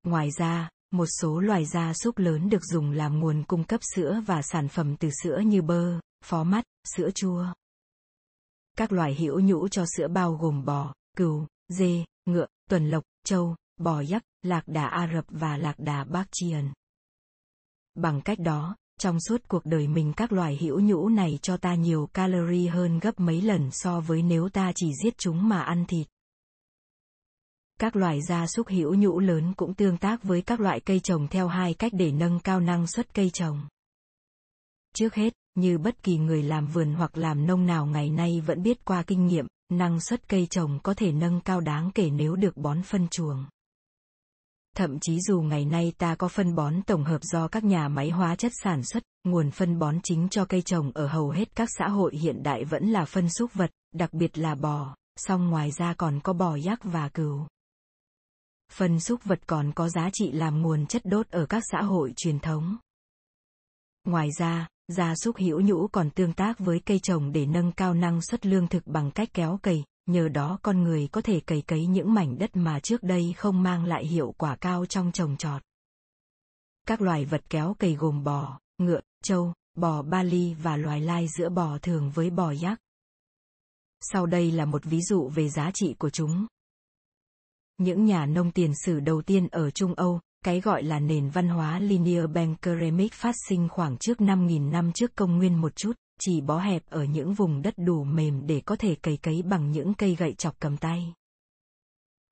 Ngoài 0.02 0.30
ra, 0.38 0.68
một 0.90 1.06
số 1.20 1.40
loài 1.40 1.64
gia 1.64 1.92
súc 1.94 2.18
lớn 2.18 2.48
được 2.48 2.64
dùng 2.64 2.90
làm 2.90 3.20
nguồn 3.20 3.42
cung 3.42 3.64
cấp 3.64 3.80
sữa 3.94 4.22
và 4.26 4.42
sản 4.42 4.68
phẩm 4.68 4.96
từ 4.96 5.10
sữa 5.22 5.40
như 5.46 5.62
bơ, 5.62 6.00
phó 6.24 6.44
mắt, 6.44 6.64
sữa 6.96 7.10
chua. 7.14 7.46
Các 8.78 8.92
loài 8.92 9.14
hữu 9.14 9.40
nhũ 9.40 9.68
cho 9.68 9.84
sữa 9.96 10.08
bao 10.08 10.32
gồm 10.32 10.64
bò, 10.64 10.94
cừu, 11.16 11.46
dê, 11.68 12.04
ngựa, 12.26 12.46
tuần 12.70 12.90
lộc, 12.90 13.04
trâu, 13.24 13.56
bò 13.76 14.02
dắc, 14.02 14.22
lạc 14.42 14.62
đà 14.66 14.86
Ả 14.86 15.10
Rập 15.14 15.24
và 15.28 15.56
lạc 15.56 15.78
đà 15.78 16.04
Bắc 16.04 16.28
Chiền. 16.32 16.72
Bằng 17.94 18.20
cách 18.20 18.38
đó, 18.38 18.76
trong 19.00 19.20
suốt 19.20 19.48
cuộc 19.48 19.64
đời 19.64 19.88
mình 19.88 20.12
các 20.16 20.32
loài 20.32 20.58
hữu 20.60 20.80
nhũ 20.80 21.08
này 21.08 21.38
cho 21.42 21.56
ta 21.56 21.74
nhiều 21.74 22.08
calorie 22.12 22.68
hơn 22.68 22.98
gấp 22.98 23.20
mấy 23.20 23.42
lần 23.42 23.70
so 23.72 24.00
với 24.00 24.22
nếu 24.22 24.48
ta 24.48 24.72
chỉ 24.74 24.92
giết 25.04 25.18
chúng 25.18 25.48
mà 25.48 25.60
ăn 25.60 25.84
thịt. 25.88 26.06
Các 27.80 27.96
loài 27.96 28.22
gia 28.28 28.46
súc 28.46 28.68
hữu 28.68 28.94
nhũ 28.94 29.18
lớn 29.18 29.54
cũng 29.56 29.74
tương 29.74 29.98
tác 29.98 30.22
với 30.22 30.42
các 30.42 30.60
loại 30.60 30.80
cây 30.80 31.00
trồng 31.00 31.28
theo 31.28 31.48
hai 31.48 31.74
cách 31.74 31.92
để 31.94 32.12
nâng 32.12 32.40
cao 32.40 32.60
năng 32.60 32.86
suất 32.86 33.14
cây 33.14 33.30
trồng. 33.30 33.60
Trước 34.94 35.14
hết, 35.14 35.32
như 35.60 35.78
bất 35.78 36.02
kỳ 36.02 36.18
người 36.18 36.42
làm 36.42 36.66
vườn 36.66 36.94
hoặc 36.94 37.16
làm 37.16 37.46
nông 37.46 37.66
nào 37.66 37.86
ngày 37.86 38.10
nay 38.10 38.40
vẫn 38.46 38.62
biết 38.62 38.84
qua 38.84 39.02
kinh 39.02 39.26
nghiệm, 39.26 39.46
năng 39.72 40.00
suất 40.00 40.28
cây 40.28 40.46
trồng 40.50 40.78
có 40.82 40.94
thể 40.94 41.12
nâng 41.12 41.40
cao 41.40 41.60
đáng 41.60 41.90
kể 41.94 42.10
nếu 42.10 42.36
được 42.36 42.56
bón 42.56 42.82
phân 42.82 43.08
chuồng. 43.08 43.44
Thậm 44.76 44.98
chí 45.00 45.20
dù 45.20 45.40
ngày 45.40 45.64
nay 45.64 45.92
ta 45.98 46.14
có 46.14 46.28
phân 46.28 46.54
bón 46.54 46.82
tổng 46.82 47.04
hợp 47.04 47.22
do 47.22 47.48
các 47.48 47.64
nhà 47.64 47.88
máy 47.88 48.10
hóa 48.10 48.36
chất 48.36 48.52
sản 48.64 48.82
xuất, 48.84 49.02
nguồn 49.24 49.50
phân 49.50 49.78
bón 49.78 49.98
chính 50.02 50.28
cho 50.28 50.44
cây 50.44 50.62
trồng 50.62 50.92
ở 50.94 51.06
hầu 51.06 51.30
hết 51.30 51.56
các 51.56 51.68
xã 51.78 51.88
hội 51.88 52.16
hiện 52.16 52.42
đại 52.42 52.64
vẫn 52.64 52.88
là 52.88 53.04
phân 53.04 53.30
súc 53.30 53.54
vật, 53.54 53.70
đặc 53.94 54.12
biệt 54.12 54.38
là 54.38 54.54
bò, 54.54 54.96
song 55.16 55.50
ngoài 55.50 55.70
ra 55.70 55.94
còn 55.94 56.20
có 56.20 56.32
bò 56.32 56.56
yak 56.66 56.84
và 56.84 57.08
cừu. 57.08 57.46
Phân 58.72 59.00
xúc 59.00 59.20
vật 59.24 59.40
còn 59.46 59.72
có 59.72 59.88
giá 59.88 60.10
trị 60.12 60.32
làm 60.32 60.62
nguồn 60.62 60.86
chất 60.86 61.02
đốt 61.04 61.28
ở 61.28 61.46
các 61.46 61.62
xã 61.72 61.82
hội 61.82 62.12
truyền 62.16 62.38
thống. 62.38 62.76
Ngoài 64.04 64.28
ra, 64.38 64.68
gia 64.88 65.14
súc 65.14 65.36
hữu 65.36 65.60
nhũ 65.60 65.88
còn 65.88 66.10
tương 66.10 66.32
tác 66.32 66.58
với 66.58 66.80
cây 66.80 66.98
trồng 66.98 67.32
để 67.32 67.46
nâng 67.46 67.72
cao 67.72 67.94
năng 67.94 68.22
suất 68.22 68.46
lương 68.46 68.68
thực 68.68 68.86
bằng 68.86 69.10
cách 69.10 69.28
kéo 69.34 69.58
cày, 69.62 69.84
nhờ 70.06 70.28
đó 70.28 70.58
con 70.62 70.82
người 70.82 71.08
có 71.12 71.20
thể 71.20 71.40
cày 71.40 71.62
cấy 71.62 71.86
những 71.86 72.14
mảnh 72.14 72.38
đất 72.38 72.56
mà 72.56 72.80
trước 72.80 73.02
đây 73.02 73.34
không 73.36 73.62
mang 73.62 73.84
lại 73.84 74.06
hiệu 74.06 74.34
quả 74.38 74.56
cao 74.56 74.86
trong 74.86 75.12
trồng 75.12 75.36
trọt. 75.36 75.62
Các 76.86 77.00
loài 77.00 77.24
vật 77.24 77.40
kéo 77.50 77.74
cày 77.78 77.94
gồm 77.94 78.24
bò, 78.24 78.60
ngựa, 78.78 79.00
trâu, 79.22 79.52
bò 79.74 80.02
Bali 80.02 80.54
và 80.54 80.76
loài 80.76 81.00
lai 81.00 81.26
giữa 81.38 81.48
bò 81.48 81.78
thường 81.78 82.10
với 82.14 82.30
bò 82.30 82.52
giác. 82.52 82.80
Sau 84.00 84.26
đây 84.26 84.52
là 84.52 84.64
một 84.64 84.84
ví 84.84 85.00
dụ 85.02 85.28
về 85.28 85.48
giá 85.48 85.70
trị 85.74 85.94
của 85.98 86.10
chúng. 86.10 86.46
Những 87.78 88.04
nhà 88.04 88.26
nông 88.26 88.50
tiền 88.50 88.72
sử 88.84 89.00
đầu 89.00 89.22
tiên 89.22 89.48
ở 89.48 89.70
Trung 89.70 89.94
Âu, 89.94 90.20
cái 90.44 90.60
gọi 90.60 90.82
là 90.82 91.00
nền 91.00 91.28
văn 91.28 91.48
hóa 91.48 91.78
Linear 91.78 92.30
bankeremic 92.34 93.12
phát 93.12 93.34
sinh 93.48 93.68
khoảng 93.68 93.96
trước 93.98 94.18
5.000 94.18 94.70
năm 94.70 94.92
trước 94.92 95.14
công 95.14 95.36
nguyên 95.36 95.60
một 95.60 95.76
chút, 95.76 95.92
chỉ 96.20 96.40
bó 96.40 96.58
hẹp 96.58 96.82
ở 96.90 97.04
những 97.04 97.34
vùng 97.34 97.62
đất 97.62 97.74
đủ 97.76 98.04
mềm 98.04 98.46
để 98.46 98.60
có 98.60 98.76
thể 98.76 98.94
cày 98.94 99.16
cấy 99.16 99.42
bằng 99.42 99.70
những 99.70 99.94
cây 99.94 100.14
gậy 100.14 100.32
chọc 100.32 100.60
cầm 100.60 100.76
tay. 100.76 101.14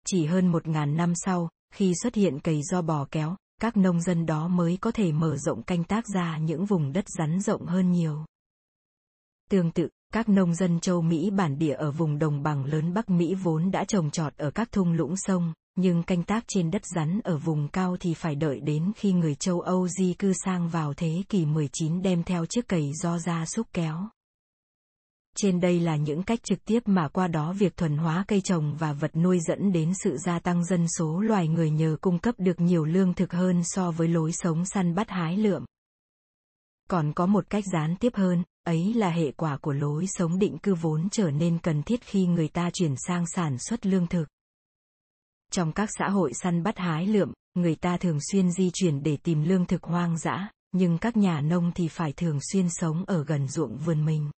Chỉ 0.06 0.26
hơn 0.26 0.52
1.000 0.52 0.96
năm 0.96 1.12
sau, 1.14 1.48
khi 1.75 1.92
xuất 2.02 2.14
hiện 2.14 2.40
cày 2.40 2.60
do 2.62 2.82
bò 2.82 3.06
kéo, 3.10 3.36
các 3.60 3.76
nông 3.76 4.00
dân 4.00 4.26
đó 4.26 4.48
mới 4.48 4.78
có 4.80 4.90
thể 4.90 5.12
mở 5.12 5.36
rộng 5.36 5.62
canh 5.62 5.84
tác 5.84 6.04
ra 6.14 6.38
những 6.38 6.66
vùng 6.66 6.92
đất 6.92 7.04
rắn 7.18 7.40
rộng 7.40 7.66
hơn 7.66 7.92
nhiều. 7.92 8.25
Tương 9.50 9.71
tự, 9.71 9.88
các 10.12 10.29
nông 10.29 10.55
dân 10.55 10.81
châu 10.81 11.03
Mỹ 11.03 11.31
bản 11.31 11.59
địa 11.59 11.75
ở 11.75 11.91
vùng 11.91 12.19
đồng 12.19 12.43
bằng 12.43 12.65
lớn 12.65 12.95
Bắc 12.95 13.11
Mỹ 13.11 13.35
vốn 13.35 13.71
đã 13.71 13.85
trồng 13.85 14.11
trọt 14.11 14.37
ở 14.37 14.50
các 14.50 14.73
thung 14.73 14.93
lũng 14.93 15.17
sông, 15.17 15.53
nhưng 15.76 16.03
canh 16.03 16.23
tác 16.23 16.45
trên 16.49 16.71
đất 16.71 16.83
rắn 16.95 17.21
ở 17.25 17.38
vùng 17.38 17.69
cao 17.69 17.97
thì 18.00 18.15
phải 18.15 18.35
đợi 18.35 18.61
đến 18.61 18.93
khi 18.97 19.12
người 19.12 19.35
châu 19.35 19.61
Âu 19.61 19.88
di 19.88 20.15
cư 20.15 20.33
sang 20.45 20.69
vào 20.69 20.95
thế 20.95 21.23
kỷ 21.29 21.47
19 21.47 22.03
đem 22.03 22.23
theo 22.23 22.47
chiếc 22.47 22.69
cày 22.69 22.93
do 23.03 23.19
gia 23.19 23.47
súc 23.47 23.67
kéo. 23.73 24.09
Trên 25.37 25.61
đây 25.61 25.81
là 25.81 25.97
những 25.97 26.23
cách 26.23 26.43
trực 26.43 26.65
tiếp 26.65 26.83
mà 26.87 27.09
qua 27.09 27.29
đó 27.29 27.53
việc 27.53 27.76
thuần 27.76 27.97
hóa 27.97 28.25
cây 28.29 28.41
trồng 28.41 28.76
và 28.79 28.93
vật 28.93 29.17
nuôi 29.17 29.38
dẫn 29.49 29.73
đến 29.73 29.93
sự 30.05 30.17
gia 30.17 30.38
tăng 30.38 30.65
dân 30.65 30.87
số 30.99 31.21
loài 31.21 31.49
người 31.49 31.71
nhờ 31.71 31.97
cung 32.00 32.19
cấp 32.19 32.35
được 32.38 32.61
nhiều 32.61 32.85
lương 32.85 33.15
thực 33.15 33.33
hơn 33.33 33.62
so 33.65 33.91
với 33.91 34.09
lối 34.09 34.33
sống 34.33 34.65
săn 34.65 34.95
bắt 34.95 35.11
hái 35.11 35.37
lượm. 35.37 35.65
Còn 36.88 37.12
có 37.12 37.26
một 37.26 37.50
cách 37.50 37.65
gián 37.73 37.97
tiếp 37.97 38.15
hơn, 38.15 38.43
ấy 38.66 38.94
là 38.94 39.11
hệ 39.11 39.32
quả 39.32 39.56
của 39.56 39.73
lối 39.73 40.06
sống 40.06 40.38
định 40.38 40.58
cư 40.58 40.75
vốn 40.75 41.08
trở 41.11 41.30
nên 41.30 41.58
cần 41.58 41.82
thiết 41.82 42.00
khi 42.04 42.26
người 42.26 42.49
ta 42.49 42.70
chuyển 42.73 42.94
sang 43.06 43.25
sản 43.26 43.58
xuất 43.58 43.87
lương 43.87 44.06
thực. 44.06 44.25
Trong 45.52 45.73
các 45.73 45.88
xã 45.99 46.08
hội 46.08 46.32
săn 46.35 46.62
bắt 46.62 46.78
hái 46.78 47.06
lượm, 47.06 47.32
người 47.54 47.75
ta 47.75 47.96
thường 47.96 48.18
xuyên 48.32 48.52
di 48.52 48.70
chuyển 48.75 49.02
để 49.02 49.16
tìm 49.16 49.42
lương 49.42 49.66
thực 49.66 49.82
hoang 49.82 50.18
dã, 50.18 50.49
nhưng 50.73 50.99
các 50.99 51.16
nhà 51.16 51.40
nông 51.40 51.73
thì 51.75 51.88
phải 51.88 52.12
thường 52.12 52.38
xuyên 52.52 52.66
sống 52.70 53.04
ở 53.06 53.25
gần 53.25 53.49
ruộng 53.49 53.76
vườn 53.76 54.04
mình. 54.04 54.30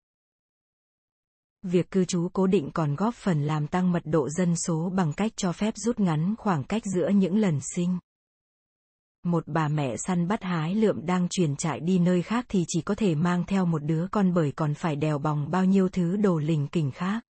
Việc 1.62 1.90
cư 1.90 2.04
trú 2.04 2.28
cố 2.32 2.46
định 2.46 2.70
còn 2.74 2.94
góp 2.96 3.14
phần 3.14 3.42
làm 3.42 3.66
tăng 3.66 3.92
mật 3.92 4.02
độ 4.04 4.28
dân 4.30 4.56
số 4.56 4.90
bằng 4.96 5.12
cách 5.12 5.32
cho 5.36 5.52
phép 5.52 5.74
rút 5.76 6.00
ngắn 6.00 6.34
khoảng 6.38 6.64
cách 6.64 6.82
giữa 6.84 7.08
những 7.08 7.36
lần 7.36 7.60
sinh 7.74 7.98
một 9.24 9.44
bà 9.46 9.68
mẹ 9.68 9.96
săn 9.96 10.28
bắt 10.28 10.42
hái 10.42 10.74
lượm 10.74 11.06
đang 11.06 11.28
chuyển 11.30 11.56
trại 11.56 11.80
đi 11.80 11.98
nơi 11.98 12.22
khác 12.22 12.46
thì 12.48 12.64
chỉ 12.68 12.82
có 12.82 12.94
thể 12.94 13.14
mang 13.14 13.44
theo 13.46 13.66
một 13.66 13.84
đứa 13.84 14.06
con 14.10 14.34
bởi 14.34 14.52
còn 14.52 14.74
phải 14.74 14.96
đèo 14.96 15.18
bòng 15.18 15.50
bao 15.50 15.64
nhiêu 15.64 15.88
thứ 15.88 16.16
đồ 16.16 16.38
lình 16.38 16.68
kình 16.68 16.90
khác. 16.90 17.24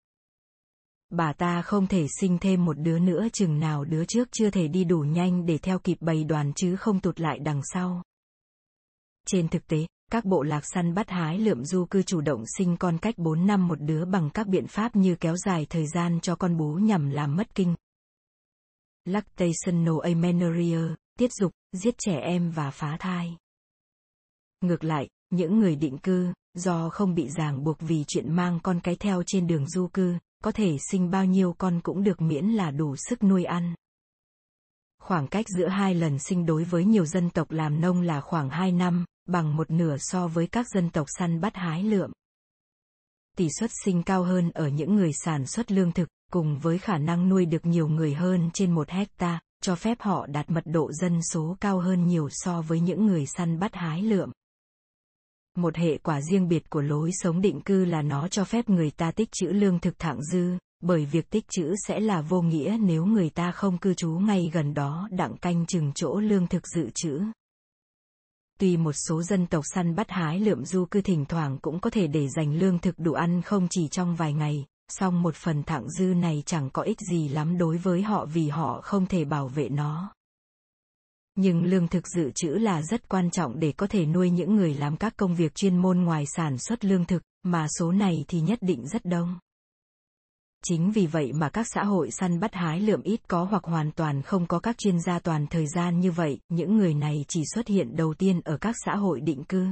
bà 1.10 1.32
ta 1.32 1.62
không 1.62 1.86
thể 1.86 2.06
sinh 2.20 2.38
thêm 2.38 2.64
một 2.64 2.78
đứa 2.78 2.98
nữa 2.98 3.26
chừng 3.32 3.58
nào 3.58 3.84
đứa 3.84 4.04
trước 4.04 4.28
chưa 4.32 4.50
thể 4.50 4.68
đi 4.68 4.84
đủ 4.84 4.98
nhanh 4.98 5.46
để 5.46 5.58
theo 5.58 5.78
kịp 5.78 5.96
bầy 6.00 6.24
đoàn 6.24 6.52
chứ 6.56 6.76
không 6.76 7.00
tụt 7.00 7.20
lại 7.20 7.38
đằng 7.38 7.60
sau. 7.64 8.02
Trên 9.26 9.48
thực 9.48 9.66
tế, 9.66 9.86
các 10.12 10.24
bộ 10.24 10.42
lạc 10.42 10.62
săn 10.64 10.94
bắt 10.94 11.10
hái 11.10 11.38
lượm 11.38 11.64
du 11.64 11.84
cư 11.84 12.02
chủ 12.02 12.20
động 12.20 12.44
sinh 12.58 12.76
con 12.76 12.98
cách 12.98 13.18
4 13.18 13.46
năm 13.46 13.68
một 13.68 13.80
đứa 13.80 14.04
bằng 14.04 14.30
các 14.30 14.46
biện 14.46 14.66
pháp 14.66 14.96
như 14.96 15.16
kéo 15.20 15.36
dài 15.36 15.66
thời 15.70 15.86
gian 15.86 16.20
cho 16.20 16.36
con 16.36 16.56
bú 16.56 16.74
nhằm 16.74 17.10
làm 17.10 17.36
mất 17.36 17.54
kinh. 17.54 17.74
Lactational 19.04 19.94
amenorrhea, 20.02 20.96
tiết 21.18 21.32
dục, 21.32 21.52
giết 21.72 21.94
trẻ 21.98 22.20
em 22.20 22.50
và 22.50 22.70
phá 22.70 22.96
thai. 23.00 23.36
Ngược 24.60 24.84
lại, 24.84 25.08
những 25.30 25.58
người 25.58 25.76
định 25.76 25.98
cư, 25.98 26.32
do 26.54 26.88
không 26.88 27.14
bị 27.14 27.28
ràng 27.28 27.64
buộc 27.64 27.80
vì 27.80 28.04
chuyện 28.06 28.32
mang 28.32 28.60
con 28.62 28.80
cái 28.80 28.96
theo 28.96 29.22
trên 29.26 29.46
đường 29.46 29.68
du 29.68 29.88
cư, 29.88 30.14
có 30.44 30.52
thể 30.52 30.76
sinh 30.90 31.10
bao 31.10 31.24
nhiêu 31.24 31.54
con 31.58 31.80
cũng 31.80 32.02
được 32.02 32.20
miễn 32.20 32.46
là 32.46 32.70
đủ 32.70 32.96
sức 32.96 33.22
nuôi 33.22 33.44
ăn. 33.44 33.74
Khoảng 35.02 35.26
cách 35.26 35.46
giữa 35.48 35.68
hai 35.68 35.94
lần 35.94 36.18
sinh 36.18 36.46
đối 36.46 36.64
với 36.64 36.84
nhiều 36.84 37.06
dân 37.06 37.30
tộc 37.30 37.50
làm 37.50 37.80
nông 37.80 38.02
là 38.02 38.20
khoảng 38.20 38.50
2 38.50 38.72
năm, 38.72 39.04
bằng 39.28 39.56
một 39.56 39.70
nửa 39.70 39.96
so 39.98 40.28
với 40.28 40.46
các 40.46 40.66
dân 40.74 40.90
tộc 40.90 41.06
săn 41.18 41.40
bắt 41.40 41.56
hái 41.56 41.82
lượm. 41.82 42.12
Tỷ 43.36 43.48
suất 43.58 43.70
sinh 43.84 44.02
cao 44.02 44.24
hơn 44.24 44.50
ở 44.50 44.68
những 44.68 44.94
người 44.94 45.10
sản 45.12 45.46
xuất 45.46 45.72
lương 45.72 45.92
thực, 45.92 46.08
cùng 46.32 46.58
với 46.58 46.78
khả 46.78 46.98
năng 46.98 47.28
nuôi 47.28 47.46
được 47.46 47.66
nhiều 47.66 47.88
người 47.88 48.14
hơn 48.14 48.50
trên 48.54 48.74
một 48.74 48.88
hecta, 48.88 49.40
cho 49.62 49.74
phép 49.74 50.00
họ 50.00 50.26
đạt 50.26 50.50
mật 50.50 50.64
độ 50.66 50.92
dân 50.92 51.22
số 51.22 51.56
cao 51.60 51.80
hơn 51.80 52.06
nhiều 52.06 52.28
so 52.30 52.62
với 52.62 52.80
những 52.80 53.06
người 53.06 53.26
săn 53.26 53.58
bắt 53.58 53.74
hái 53.74 54.02
lượm. 54.02 54.30
Một 55.56 55.76
hệ 55.76 55.98
quả 55.98 56.20
riêng 56.20 56.48
biệt 56.48 56.70
của 56.70 56.80
lối 56.80 57.10
sống 57.12 57.40
định 57.40 57.60
cư 57.60 57.84
là 57.84 58.02
nó 58.02 58.28
cho 58.28 58.44
phép 58.44 58.68
người 58.68 58.90
ta 58.90 59.10
tích 59.10 59.28
trữ 59.32 59.46
lương 59.46 59.78
thực 59.78 59.98
thặng 59.98 60.22
dư, 60.22 60.50
bởi 60.80 61.04
việc 61.04 61.30
tích 61.30 61.44
trữ 61.48 61.74
sẽ 61.86 62.00
là 62.00 62.20
vô 62.20 62.42
nghĩa 62.42 62.78
nếu 62.80 63.06
người 63.06 63.30
ta 63.30 63.52
không 63.52 63.78
cư 63.78 63.94
trú 63.94 64.10
ngay 64.10 64.50
gần 64.52 64.74
đó 64.74 65.08
đặng 65.10 65.36
canh 65.36 65.66
chừng 65.66 65.92
chỗ 65.94 66.20
lương 66.20 66.46
thực 66.46 66.66
dự 66.66 66.90
trữ. 66.94 67.20
Tuy 68.58 68.76
một 68.76 68.92
số 68.92 69.22
dân 69.22 69.46
tộc 69.46 69.64
săn 69.74 69.94
bắt 69.94 70.10
hái 70.10 70.40
lượm 70.40 70.64
du 70.64 70.84
cư 70.84 71.00
thỉnh 71.00 71.24
thoảng 71.24 71.58
cũng 71.62 71.80
có 71.80 71.90
thể 71.90 72.06
để 72.06 72.28
dành 72.28 72.58
lương 72.58 72.78
thực 72.78 72.98
đủ 72.98 73.12
ăn 73.12 73.42
không 73.42 73.66
chỉ 73.70 73.88
trong 73.88 74.16
vài 74.16 74.32
ngày, 74.32 74.64
song 74.88 75.22
một 75.22 75.34
phần 75.36 75.62
thặng 75.62 75.90
dư 75.90 76.04
này 76.04 76.42
chẳng 76.46 76.70
có 76.70 76.82
ích 76.82 77.00
gì 77.10 77.28
lắm 77.28 77.58
đối 77.58 77.76
với 77.76 78.02
họ 78.02 78.26
vì 78.26 78.48
họ 78.48 78.80
không 78.80 79.06
thể 79.06 79.24
bảo 79.24 79.48
vệ 79.48 79.68
nó. 79.68 80.12
Nhưng 81.34 81.64
lương 81.64 81.88
thực 81.88 82.08
dự 82.08 82.30
trữ 82.34 82.48
là 82.48 82.82
rất 82.82 83.08
quan 83.08 83.30
trọng 83.30 83.60
để 83.60 83.72
có 83.72 83.86
thể 83.86 84.06
nuôi 84.06 84.30
những 84.30 84.56
người 84.56 84.74
làm 84.74 84.96
các 84.96 85.16
công 85.16 85.34
việc 85.34 85.54
chuyên 85.54 85.76
môn 85.76 86.00
ngoài 86.00 86.24
sản 86.36 86.58
xuất 86.58 86.84
lương 86.84 87.04
thực, 87.04 87.22
mà 87.42 87.66
số 87.78 87.92
này 87.92 88.24
thì 88.28 88.40
nhất 88.40 88.58
định 88.62 88.86
rất 88.86 89.04
đông. 89.04 89.38
Chính 90.64 90.92
vì 90.92 91.06
vậy 91.06 91.32
mà 91.32 91.48
các 91.48 91.66
xã 91.74 91.84
hội 91.84 92.10
săn 92.10 92.40
bắt 92.40 92.54
hái 92.54 92.80
lượm 92.80 93.02
ít 93.02 93.28
có 93.28 93.44
hoặc 93.44 93.64
hoàn 93.64 93.92
toàn 93.92 94.22
không 94.22 94.46
có 94.46 94.58
các 94.58 94.78
chuyên 94.78 95.00
gia 95.00 95.18
toàn 95.18 95.46
thời 95.46 95.66
gian 95.66 96.00
như 96.00 96.10
vậy, 96.10 96.38
những 96.48 96.76
người 96.76 96.94
này 96.94 97.24
chỉ 97.28 97.42
xuất 97.54 97.68
hiện 97.68 97.96
đầu 97.96 98.14
tiên 98.14 98.40
ở 98.44 98.58
các 98.60 98.74
xã 98.84 98.96
hội 98.96 99.20
định 99.20 99.44
cư. 99.44 99.66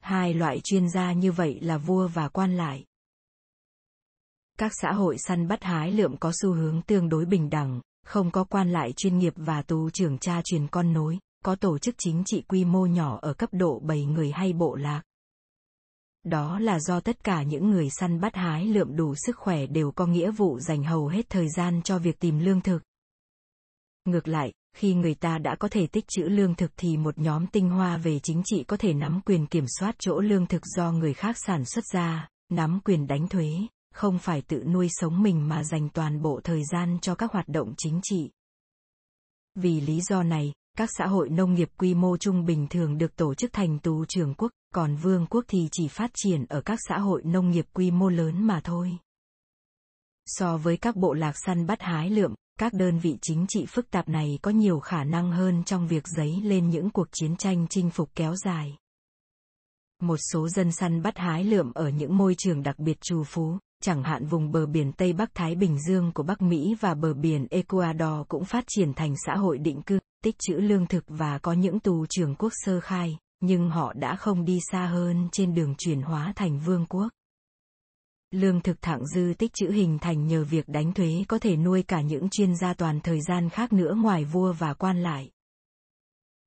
Hai 0.00 0.34
loại 0.34 0.60
chuyên 0.64 0.88
gia 0.90 1.12
như 1.12 1.32
vậy 1.32 1.60
là 1.60 1.78
vua 1.78 2.08
và 2.08 2.28
quan 2.28 2.56
lại. 2.56 2.84
Các 4.58 4.72
xã 4.82 4.92
hội 4.92 5.16
săn 5.18 5.48
bắt 5.48 5.64
hái 5.64 5.92
lượm 5.92 6.16
có 6.16 6.32
xu 6.42 6.52
hướng 6.52 6.82
tương 6.82 7.08
đối 7.08 7.24
bình 7.24 7.50
đẳng, 7.50 7.80
không 8.06 8.30
có 8.30 8.44
quan 8.44 8.72
lại 8.72 8.92
chuyên 8.92 9.18
nghiệp 9.18 9.32
và 9.36 9.62
tù 9.62 9.90
trưởng 9.90 10.18
cha 10.18 10.40
truyền 10.44 10.66
con 10.66 10.92
nối, 10.92 11.18
có 11.44 11.54
tổ 11.54 11.78
chức 11.78 11.94
chính 11.98 12.22
trị 12.26 12.42
quy 12.48 12.64
mô 12.64 12.86
nhỏ 12.86 13.18
ở 13.22 13.34
cấp 13.34 13.50
độ 13.52 13.78
7 13.78 14.04
người 14.04 14.30
hay 14.30 14.52
bộ 14.52 14.74
lạc. 14.74 15.02
Đó 16.24 16.58
là 16.58 16.80
do 16.80 17.00
tất 17.00 17.24
cả 17.24 17.42
những 17.42 17.70
người 17.70 17.88
săn 17.90 18.20
bắt 18.20 18.36
hái 18.36 18.66
lượm 18.66 18.96
đủ 18.96 19.14
sức 19.14 19.36
khỏe 19.36 19.66
đều 19.66 19.90
có 19.90 20.06
nghĩa 20.06 20.30
vụ 20.30 20.58
dành 20.60 20.84
hầu 20.84 21.08
hết 21.08 21.28
thời 21.28 21.48
gian 21.48 21.82
cho 21.82 21.98
việc 21.98 22.20
tìm 22.20 22.38
lương 22.38 22.60
thực. 22.60 22.82
Ngược 24.04 24.28
lại, 24.28 24.52
khi 24.76 24.94
người 24.94 25.14
ta 25.14 25.38
đã 25.38 25.56
có 25.58 25.68
thể 25.68 25.86
tích 25.86 26.04
trữ 26.08 26.22
lương 26.22 26.54
thực 26.54 26.70
thì 26.76 26.96
một 26.96 27.18
nhóm 27.18 27.46
tinh 27.46 27.70
hoa 27.70 27.96
về 27.96 28.18
chính 28.18 28.42
trị 28.44 28.64
có 28.64 28.76
thể 28.76 28.92
nắm 28.94 29.20
quyền 29.26 29.46
kiểm 29.46 29.64
soát 29.78 29.94
chỗ 29.98 30.20
lương 30.20 30.46
thực 30.46 30.62
do 30.76 30.92
người 30.92 31.14
khác 31.14 31.36
sản 31.46 31.64
xuất 31.64 31.84
ra, 31.92 32.28
nắm 32.48 32.80
quyền 32.84 33.06
đánh 33.06 33.28
thuế, 33.28 33.50
không 33.96 34.18
phải 34.18 34.42
tự 34.42 34.64
nuôi 34.64 34.88
sống 34.90 35.22
mình 35.22 35.48
mà 35.48 35.64
dành 35.64 35.88
toàn 35.88 36.22
bộ 36.22 36.40
thời 36.44 36.62
gian 36.72 36.98
cho 37.02 37.14
các 37.14 37.32
hoạt 37.32 37.48
động 37.48 37.74
chính 37.76 38.00
trị. 38.02 38.30
Vì 39.54 39.80
lý 39.80 40.00
do 40.00 40.22
này, 40.22 40.52
các 40.78 40.90
xã 40.98 41.06
hội 41.06 41.28
nông 41.28 41.54
nghiệp 41.54 41.68
quy 41.78 41.94
mô 41.94 42.16
trung 42.16 42.44
bình 42.44 42.66
thường 42.70 42.98
được 42.98 43.16
tổ 43.16 43.34
chức 43.34 43.52
thành 43.52 43.78
tù 43.78 44.04
trường 44.04 44.34
quốc, 44.34 44.52
còn 44.74 44.96
vương 44.96 45.26
quốc 45.26 45.44
thì 45.48 45.68
chỉ 45.72 45.88
phát 45.88 46.10
triển 46.14 46.44
ở 46.44 46.60
các 46.60 46.78
xã 46.88 46.98
hội 46.98 47.22
nông 47.24 47.50
nghiệp 47.50 47.66
quy 47.72 47.90
mô 47.90 48.08
lớn 48.08 48.46
mà 48.46 48.60
thôi. 48.64 48.98
So 50.26 50.56
với 50.56 50.76
các 50.76 50.96
bộ 50.96 51.12
lạc 51.12 51.34
săn 51.46 51.66
bắt 51.66 51.82
hái 51.82 52.10
lượm, 52.10 52.34
các 52.58 52.72
đơn 52.72 52.98
vị 52.98 53.18
chính 53.22 53.46
trị 53.48 53.66
phức 53.68 53.90
tạp 53.90 54.08
này 54.08 54.38
có 54.42 54.50
nhiều 54.50 54.80
khả 54.80 55.04
năng 55.04 55.32
hơn 55.32 55.64
trong 55.64 55.88
việc 55.88 56.08
dấy 56.08 56.40
lên 56.42 56.70
những 56.70 56.90
cuộc 56.90 57.08
chiến 57.12 57.36
tranh 57.36 57.66
chinh 57.70 57.90
phục 57.90 58.10
kéo 58.14 58.34
dài. 58.36 58.76
Một 60.02 60.16
số 60.32 60.48
dân 60.48 60.72
săn 60.72 61.02
bắt 61.02 61.18
hái 61.18 61.44
lượm 61.44 61.72
ở 61.72 61.88
những 61.88 62.16
môi 62.16 62.34
trường 62.38 62.62
đặc 62.62 62.78
biệt 62.78 63.00
trù 63.00 63.24
phú, 63.24 63.58
chẳng 63.82 64.02
hạn 64.02 64.26
vùng 64.26 64.52
bờ 64.52 64.66
biển 64.66 64.92
Tây 64.92 65.12
Bắc 65.12 65.34
Thái 65.34 65.54
Bình 65.54 65.78
Dương 65.88 66.12
của 66.12 66.22
Bắc 66.22 66.42
Mỹ 66.42 66.76
và 66.80 66.94
bờ 66.94 67.14
biển 67.14 67.46
Ecuador 67.50 68.26
cũng 68.28 68.44
phát 68.44 68.64
triển 68.68 68.94
thành 68.94 69.14
xã 69.26 69.36
hội 69.36 69.58
định 69.58 69.82
cư, 69.82 69.98
tích 70.24 70.38
trữ 70.38 70.54
lương 70.54 70.86
thực 70.86 71.04
và 71.08 71.38
có 71.38 71.52
những 71.52 71.80
tù 71.80 72.06
trưởng 72.06 72.34
quốc 72.34 72.52
sơ 72.64 72.80
khai, 72.80 73.18
nhưng 73.40 73.70
họ 73.70 73.92
đã 73.92 74.16
không 74.16 74.44
đi 74.44 74.58
xa 74.72 74.86
hơn 74.86 75.28
trên 75.32 75.54
đường 75.54 75.74
chuyển 75.78 76.02
hóa 76.02 76.32
thành 76.36 76.58
vương 76.58 76.86
quốc. 76.86 77.08
Lương 78.30 78.60
thực 78.60 78.82
thặng 78.82 79.06
dư 79.06 79.34
tích 79.38 79.52
trữ 79.54 79.70
hình 79.70 79.98
thành 79.98 80.26
nhờ 80.26 80.44
việc 80.44 80.68
đánh 80.68 80.92
thuế 80.92 81.24
có 81.28 81.38
thể 81.38 81.56
nuôi 81.56 81.82
cả 81.82 82.00
những 82.00 82.28
chuyên 82.30 82.56
gia 82.56 82.74
toàn 82.74 83.00
thời 83.00 83.20
gian 83.20 83.48
khác 83.48 83.72
nữa 83.72 83.94
ngoài 83.94 84.24
vua 84.24 84.52
và 84.52 84.74
quan 84.74 85.02
lại. 85.02 85.30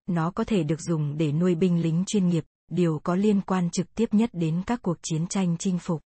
Nó 0.08 0.32
có 0.32 0.44
thể 0.44 0.64
được 0.64 0.82
dùng 0.82 1.18
để 1.18 1.32
nuôi 1.32 1.56
binh 1.56 1.82
lính 1.82 2.04
chuyên 2.08 2.28
nghiệp, 2.28 2.44
điều 2.72 3.00
có 3.04 3.16
liên 3.16 3.42
quan 3.42 3.70
trực 3.70 3.96
tiếp 3.96 4.06
nhất 4.12 4.30
đến 4.34 4.64
các 4.68 4.82
cuộc 4.82 4.98
chiến 5.02 5.28
tranh 5.28 5.56
chinh 5.60 5.80
phục. 5.80 6.02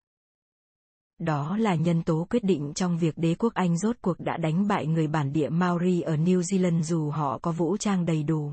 Đó 1.25 1.57
là 1.57 1.75
nhân 1.75 2.02
tố 2.02 2.26
quyết 2.31 2.45
định 2.45 2.73
trong 2.75 2.99
việc 2.99 3.19
đế 3.19 3.35
quốc 3.35 3.55
Anh 3.55 3.79
rốt 3.79 3.97
cuộc 4.02 4.21
đã 4.21 4.37
đánh 4.37 4.69
bại 4.69 4.87
người 4.87 5.07
bản 5.07 5.33
địa 5.33 5.49
Maori 5.49 6.00
ở 6.00 6.17
New 6.17 6.41
Zealand 6.41 6.83
dù 6.83 7.11
họ 7.11 7.38
có 7.38 7.52
vũ 7.52 7.76
trang 7.76 8.05
đầy 8.07 8.23
đủ. 8.23 8.52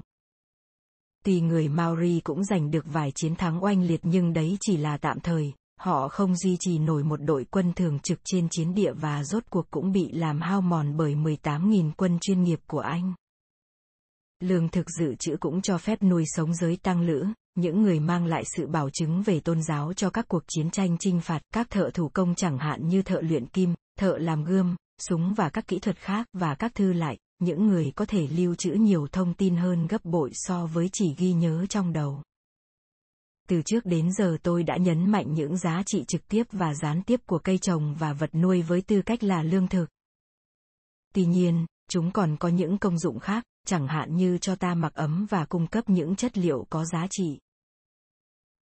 Tuy 1.26 1.42
người 1.42 1.68
Maori 1.68 2.22
cũng 2.24 2.44
giành 2.44 2.72
được 2.72 2.86
vài 2.94 3.12
chiến 3.16 3.36
thắng 3.36 3.64
oanh 3.64 3.84
liệt 3.84 4.00
nhưng 4.04 4.34
đấy 4.34 4.58
chỉ 4.62 4.78
là 4.78 4.98
tạm 4.98 5.20
thời, 5.20 5.54
họ 5.80 6.08
không 6.08 6.36
duy 6.36 6.58
trì 6.60 6.80
nổi 6.80 7.04
một 7.04 7.22
đội 7.24 7.46
quân 7.52 7.74
thường 7.74 8.00
trực 8.00 8.20
trên 8.24 8.48
chiến 8.52 8.74
địa 8.74 8.94
và 8.94 9.24
rốt 9.24 9.44
cuộc 9.50 9.72
cũng 9.72 9.92
bị 9.92 10.12
làm 10.12 10.42
hao 10.42 10.62
mòn 10.62 10.98
bởi 10.98 11.16
18.000 11.16 11.92
quân 11.98 12.18
chuyên 12.22 12.44
nghiệp 12.44 12.60
của 12.68 12.80
Anh. 12.80 13.14
Lương 14.40 14.70
thực 14.70 14.86
dự 15.00 15.16
trữ 15.16 15.38
cũng 15.40 15.62
cho 15.62 15.78
phép 15.78 16.04
nuôi 16.04 16.24
sống 16.28 16.54
giới 16.54 16.78
tăng 16.78 17.02
lữ, 17.02 17.26
những 17.60 17.82
người 17.82 18.00
mang 18.00 18.25
lại 18.25 18.44
sự 18.46 18.68
bảo 18.68 18.89
chứng 18.89 19.22
về 19.22 19.39
tôn 19.39 19.63
giáo 19.63 19.94
cho 19.94 20.10
các 20.10 20.25
cuộc 20.28 20.44
chiến 20.48 20.70
tranh 20.70 20.98
chinh 21.00 21.22
phạt, 21.22 21.42
các 21.54 21.70
thợ 21.70 21.89
thủ 21.94 22.10
công 22.10 22.36
chẳng 22.36 22.58
hạn 22.58 22.88
như 22.88 23.01
thợ 23.01 23.22
luyện 23.22 23.46
kim, 23.46 23.74
thợ 24.00 24.18
làm 24.18 24.44
gươm, 24.44 24.75
súng 24.98 25.34
và 25.34 25.50
các 25.50 25.68
kỹ 25.68 25.80
thuật 25.80 25.98
khác 25.98 26.28
và 26.34 26.56
các 26.56 26.75
thư 26.75 26.94
lại, 26.94 27.18
những 27.39 27.68
người 27.68 27.92
có 27.96 28.06
thể 28.06 28.28
lưu 28.28 28.56
trữ 28.56 28.72
nhiều 28.72 29.08
thông 29.12 29.34
tin 29.34 29.56
hơn 29.56 29.88
gấp 29.88 30.06
bội 30.06 30.32
so 30.34 30.66
với 30.66 30.89
chỉ 30.94 31.16
ghi 31.18 31.34
nhớ 31.34 31.66
trong 31.70 31.94
đầu. 31.94 32.22
Từ 33.48 33.62
trước 33.66 33.86
đến 33.86 34.12
giờ 34.12 34.38
tôi 34.44 34.63
đã 34.63 34.78
nhấn 34.78 35.12
mạnh 35.12 35.34
những 35.34 35.58
giá 35.58 35.84
trị 35.86 36.04
trực 36.08 36.28
tiếp 36.28 36.44
và 36.51 36.74
gián 36.74 37.04
tiếp 37.04 37.20
của 37.25 37.39
cây 37.39 37.58
trồng 37.58 37.96
và 38.00 38.13
vật 38.13 38.36
nuôi 38.36 38.62
với 38.62 38.82
tư 38.82 39.01
cách 39.01 39.24
là 39.24 39.44
lương 39.44 39.68
thực. 39.68 39.86
Tuy 41.13 41.25
nhiên, 41.25 41.66
chúng 41.89 42.12
còn 42.12 42.38
có 42.38 42.48
những 42.48 42.78
công 42.78 43.00
dụng 43.00 43.20
khác, 43.20 43.44
chẳng 43.66 43.88
hạn 43.88 44.16
như 44.16 44.38
cho 44.38 44.56
ta 44.56 44.74
mặc 44.74 44.94
ấm 44.94 45.25
và 45.30 45.46
cung 45.46 45.68
cấp 45.68 45.89
những 45.89 46.16
chất 46.16 46.38
liệu 46.38 46.68
có 46.70 46.86
giá 46.86 47.08
trị. 47.10 47.39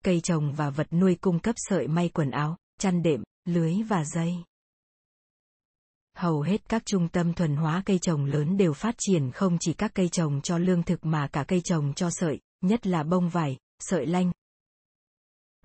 Cây 0.07 0.21
trồng 0.23 0.53
và 0.53 0.69
vật 0.69 0.87
nuôi 0.93 1.15
cung 1.21 1.39
cấp 1.39 1.55
sợi 1.57 1.87
may 1.87 2.09
quần 2.09 2.31
áo, 2.31 2.57
chăn 2.79 3.03
đệm, 3.03 3.23
lưới 3.45 3.73
và 3.89 4.03
dây. 4.05 4.35
Hầu 6.17 6.41
hết 6.41 6.69
các 6.69 6.85
trung 6.85 7.09
tâm 7.09 7.33
thuần 7.33 7.55
hóa 7.55 7.83
cây 7.85 7.99
trồng 7.99 8.25
lớn 8.25 8.57
đều 8.57 8.73
phát 8.73 8.95
triển 8.97 9.31
không 9.31 9.57
chỉ 9.59 9.73
các 9.73 9.91
cây 9.93 10.09
trồng 10.09 10.41
cho 10.41 10.57
lương 10.57 10.83
thực 10.83 11.05
mà 11.05 11.27
cả 11.27 11.45
cây 11.47 11.61
trồng 11.63 11.93
cho 11.93 12.09
sợi, 12.11 12.39
nhất 12.61 12.87
là 12.87 13.03
bông 13.03 13.29
vải, 13.29 13.57
sợi 13.79 14.05
lanh, 14.05 14.31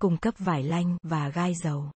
cung 0.01 0.17
cấp 0.17 0.33
vải 0.37 0.63
lanh 0.63 0.97
và 1.03 1.29
gai 1.29 1.53
dầu. 1.55 1.91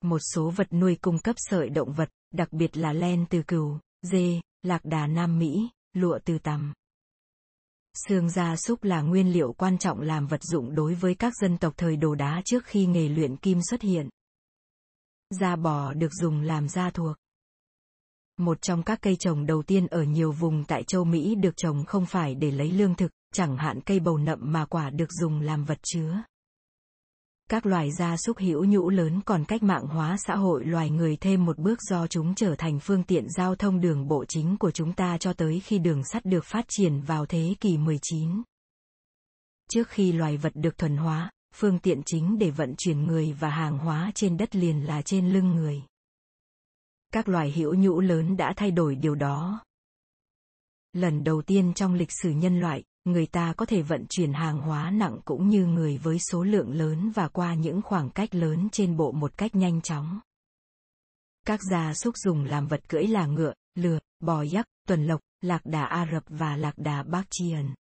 Một 0.00 0.20
số 0.34 0.50
vật 0.50 0.72
nuôi 0.72 0.96
cung 1.00 1.18
cấp 1.18 1.36
sợi 1.38 1.68
động 1.68 1.92
vật, 1.92 2.08
đặc 2.30 2.52
biệt 2.52 2.76
là 2.76 2.92
len 2.92 3.26
từ 3.30 3.42
cừu, 3.42 3.78
dê, 4.02 4.40
lạc 4.62 4.84
đà 4.84 5.06
Nam 5.06 5.38
Mỹ, 5.38 5.68
lụa 5.92 6.18
từ 6.24 6.38
tằm. 6.38 6.72
Xương 7.94 8.30
gia 8.30 8.56
súc 8.56 8.84
là 8.84 9.00
nguyên 9.00 9.32
liệu 9.32 9.52
quan 9.52 9.78
trọng 9.78 10.00
làm 10.00 10.26
vật 10.26 10.42
dụng 10.42 10.74
đối 10.74 10.94
với 10.94 11.14
các 11.14 11.32
dân 11.40 11.58
tộc 11.58 11.74
thời 11.76 11.96
đồ 11.96 12.14
đá 12.14 12.42
trước 12.44 12.64
khi 12.64 12.86
nghề 12.86 13.08
luyện 13.08 13.36
kim 13.36 13.58
xuất 13.70 13.82
hiện. 13.82 14.08
Da 15.40 15.56
bò 15.56 15.92
được 15.92 16.12
dùng 16.12 16.40
làm 16.40 16.68
da 16.68 16.90
thuộc. 16.90 17.16
Một 18.38 18.62
trong 18.62 18.82
các 18.82 18.98
cây 19.02 19.16
trồng 19.16 19.46
đầu 19.46 19.62
tiên 19.62 19.86
ở 19.86 20.02
nhiều 20.02 20.32
vùng 20.32 20.64
tại 20.64 20.82
châu 20.84 21.04
Mỹ 21.04 21.34
được 21.34 21.56
trồng 21.56 21.84
không 21.84 22.06
phải 22.06 22.34
để 22.34 22.50
lấy 22.50 22.70
lương 22.70 22.94
thực, 22.94 23.10
chẳng 23.34 23.56
hạn 23.56 23.80
cây 23.80 24.00
bầu 24.00 24.18
nậm 24.18 24.38
mà 24.42 24.64
quả 24.66 24.90
được 24.90 25.12
dùng 25.12 25.40
làm 25.40 25.64
vật 25.64 25.78
chứa. 25.82 26.22
Các 27.52 27.66
loài 27.66 27.90
gia 27.92 28.16
súc 28.16 28.38
hữu 28.38 28.64
nhũ 28.64 28.90
lớn 28.90 29.20
còn 29.24 29.44
cách 29.44 29.62
mạng 29.62 29.86
hóa 29.86 30.16
xã 30.26 30.36
hội 30.36 30.64
loài 30.64 30.90
người 30.90 31.16
thêm 31.16 31.44
một 31.44 31.58
bước 31.58 31.78
do 31.82 32.06
chúng 32.06 32.34
trở 32.34 32.54
thành 32.58 32.80
phương 32.80 33.02
tiện 33.04 33.26
giao 33.30 33.54
thông 33.54 33.80
đường 33.80 34.08
bộ 34.08 34.24
chính 34.28 34.56
của 34.56 34.70
chúng 34.70 34.92
ta 34.92 35.18
cho 35.18 35.32
tới 35.32 35.60
khi 35.60 35.78
đường 35.78 36.04
sắt 36.04 36.24
được 36.24 36.44
phát 36.44 36.64
triển 36.68 37.00
vào 37.00 37.26
thế 37.26 37.54
kỷ 37.60 37.78
19. 37.78 38.42
Trước 39.70 39.88
khi 39.88 40.12
loài 40.12 40.36
vật 40.36 40.52
được 40.54 40.78
thuần 40.78 40.96
hóa, 40.96 41.30
phương 41.54 41.78
tiện 41.78 42.02
chính 42.06 42.38
để 42.38 42.50
vận 42.50 42.74
chuyển 42.78 43.06
người 43.06 43.32
và 43.32 43.50
hàng 43.50 43.78
hóa 43.78 44.12
trên 44.14 44.36
đất 44.36 44.56
liền 44.56 44.86
là 44.86 45.02
trên 45.02 45.32
lưng 45.32 45.50
người. 45.50 45.82
Các 47.12 47.28
loài 47.28 47.52
hữu 47.52 47.74
nhũ 47.74 48.00
lớn 48.00 48.36
đã 48.36 48.52
thay 48.56 48.70
đổi 48.70 48.94
điều 48.94 49.14
đó. 49.14 49.64
Lần 50.92 51.24
đầu 51.24 51.42
tiên 51.42 51.72
trong 51.74 51.94
lịch 51.94 52.12
sử 52.22 52.30
nhân 52.30 52.60
loại, 52.60 52.82
người 53.04 53.26
ta 53.26 53.52
có 53.56 53.66
thể 53.66 53.82
vận 53.82 54.06
chuyển 54.08 54.32
hàng 54.32 54.58
hóa 54.58 54.90
nặng 54.90 55.20
cũng 55.24 55.48
như 55.48 55.66
người 55.66 55.98
với 55.98 56.18
số 56.18 56.42
lượng 56.42 56.72
lớn 56.72 57.10
và 57.14 57.28
qua 57.28 57.54
những 57.54 57.82
khoảng 57.82 58.10
cách 58.10 58.34
lớn 58.34 58.68
trên 58.72 58.96
bộ 58.96 59.12
một 59.12 59.36
cách 59.36 59.54
nhanh 59.54 59.80
chóng. 59.80 60.20
Các 61.46 61.60
gia 61.70 61.94
súc 61.94 62.16
dùng 62.16 62.44
làm 62.44 62.66
vật 62.66 62.88
cưỡi 62.88 63.06
là 63.06 63.26
ngựa, 63.26 63.52
lừa, 63.74 63.98
bò 64.20 64.44
yak, 64.52 64.66
tuần 64.88 65.06
lộc, 65.06 65.20
lạc 65.40 65.60
đà 65.64 65.84
Ả 65.84 66.08
Rập 66.12 66.24
và 66.28 66.56
lạc 66.56 66.78
đà 66.78 67.02
Bakchian. 67.02 67.74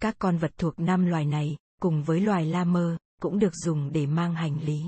Các 0.00 0.16
con 0.18 0.38
vật 0.38 0.52
thuộc 0.58 0.78
năm 0.78 1.06
loài 1.06 1.24
này, 1.24 1.56
cùng 1.80 2.02
với 2.02 2.20
loài 2.20 2.46
la 2.46 2.64
mơ, 2.64 2.98
cũng 3.20 3.38
được 3.38 3.54
dùng 3.54 3.92
để 3.92 4.06
mang 4.06 4.34
hành 4.34 4.62
lý. 4.62 4.82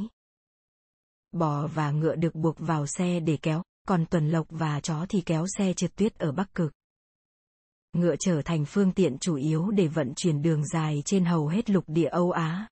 Bò 1.33 1.67
và 1.67 1.91
ngựa 1.91 2.15
được 2.15 2.35
buộc 2.35 2.57
vào 2.59 2.87
xe 2.87 3.21
để 3.21 3.39
kéo, 3.43 3.63
còn 3.89 4.07
tuần 4.07 4.31
lộc 4.31 4.47
và 4.51 4.81
chó 4.81 5.07
thì 5.09 5.21
kéo 5.21 5.47
xe 5.59 5.73
trượt 5.73 5.97
tuyết 5.97 6.19
ở 6.19 6.33
Bắc 6.33 6.55
Cực 6.55 6.73
ngựa 7.95 8.17
trở 8.17 8.43
thành 8.43 8.65
phương 8.65 8.93
tiện 8.93 9.19
chủ 9.19 9.35
yếu 9.35 9.71
để 9.71 9.87
vận 9.87 10.13
chuyển 10.17 10.43
đường 10.43 10.67
dài 10.67 11.03
trên 11.05 11.25
hầu 11.25 11.49
hết 11.49 11.71
lục 11.71 11.85
địa 11.87 12.09
Âu 12.09 12.31
Á. 12.31 12.69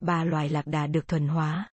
Ba 0.00 0.24
loài 0.24 0.48
lạc 0.48 0.66
đà 0.66 0.86
được 0.86 1.08
thuần 1.08 1.28
hóa. 1.28 1.70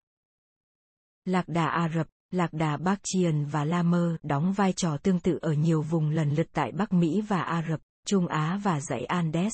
Lạc 1.25 1.47
đà 1.47 1.65
Ả 1.65 1.89
Rập, 1.89 2.07
lạc 2.31 2.53
đà 2.53 2.77
Bakchian 2.77 3.45
và 3.45 3.65
La 3.65 3.83
Mơ 3.83 4.17
đóng 4.23 4.53
vai 4.53 4.73
trò 4.73 4.97
tương 4.97 5.19
tự 5.19 5.39
ở 5.41 5.53
nhiều 5.53 5.81
vùng 5.81 6.09
lần 6.09 6.33
lượt 6.33 6.47
tại 6.53 6.71
Bắc 6.71 6.93
Mỹ 6.93 7.21
và 7.21 7.41
Ả 7.41 7.65
Rập, 7.69 7.79
Trung 8.05 8.27
Á 8.27 8.59
và 8.63 8.79
dãy 8.81 9.05
Andes 9.05 9.53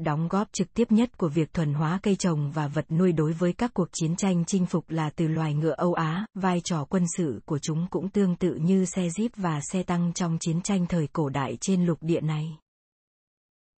đóng 0.00 0.28
góp 0.28 0.52
trực 0.52 0.74
tiếp 0.74 0.92
nhất 0.92 1.18
của 1.18 1.28
việc 1.28 1.52
thuần 1.52 1.74
hóa 1.74 1.98
cây 2.02 2.16
trồng 2.16 2.50
và 2.50 2.68
vật 2.68 2.90
nuôi 2.90 3.12
đối 3.12 3.32
với 3.32 3.52
các 3.52 3.74
cuộc 3.74 3.88
chiến 3.92 4.16
tranh 4.16 4.44
chinh 4.44 4.66
phục 4.66 4.90
là 4.90 5.10
từ 5.10 5.28
loài 5.28 5.54
ngựa 5.54 5.74
Âu 5.76 5.94
Á, 5.94 6.26
vai 6.34 6.60
trò 6.64 6.84
quân 6.84 7.04
sự 7.16 7.40
của 7.44 7.58
chúng 7.58 7.86
cũng 7.90 8.08
tương 8.08 8.36
tự 8.36 8.54
như 8.54 8.84
xe 8.84 9.08
jeep 9.08 9.28
và 9.36 9.60
xe 9.72 9.82
tăng 9.82 10.12
trong 10.12 10.38
chiến 10.40 10.62
tranh 10.62 10.86
thời 10.86 11.06
cổ 11.06 11.28
đại 11.28 11.56
trên 11.60 11.86
lục 11.86 11.98
địa 12.00 12.20
này. 12.20 12.58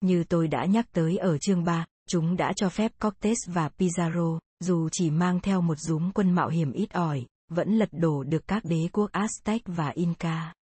Như 0.01 0.25
tôi 0.25 0.49
đã 0.49 0.65
nhắc 0.65 0.87
tới 0.93 1.17
ở 1.17 1.39
chương 1.39 1.65
3, 1.65 1.87
chúng 2.09 2.37
đã 2.37 2.53
cho 2.57 2.69
phép 2.69 2.93
Cortes 3.01 3.39
và 3.47 3.71
Pizarro, 3.79 4.39
dù 4.61 4.89
chỉ 4.93 5.11
mang 5.11 5.41
theo 5.41 5.61
một 5.61 5.79
dúm 5.79 6.11
quân 6.13 6.31
mạo 6.31 6.49
hiểm 6.49 6.73
ít 6.73 6.91
ỏi, 6.93 7.27
vẫn 7.49 7.79
lật 7.79 7.89
đổ 7.93 8.23
được 8.23 8.49
các 8.49 8.65
đế 8.65 8.89
quốc 8.93 9.11
Aztec 9.13 9.61
và 9.67 9.89
Inca. 9.89 10.55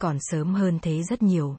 Còn 0.00 0.18
sớm 0.20 0.54
hơn 0.54 0.78
thế 0.82 1.02
rất 1.02 1.22
nhiều, 1.22 1.56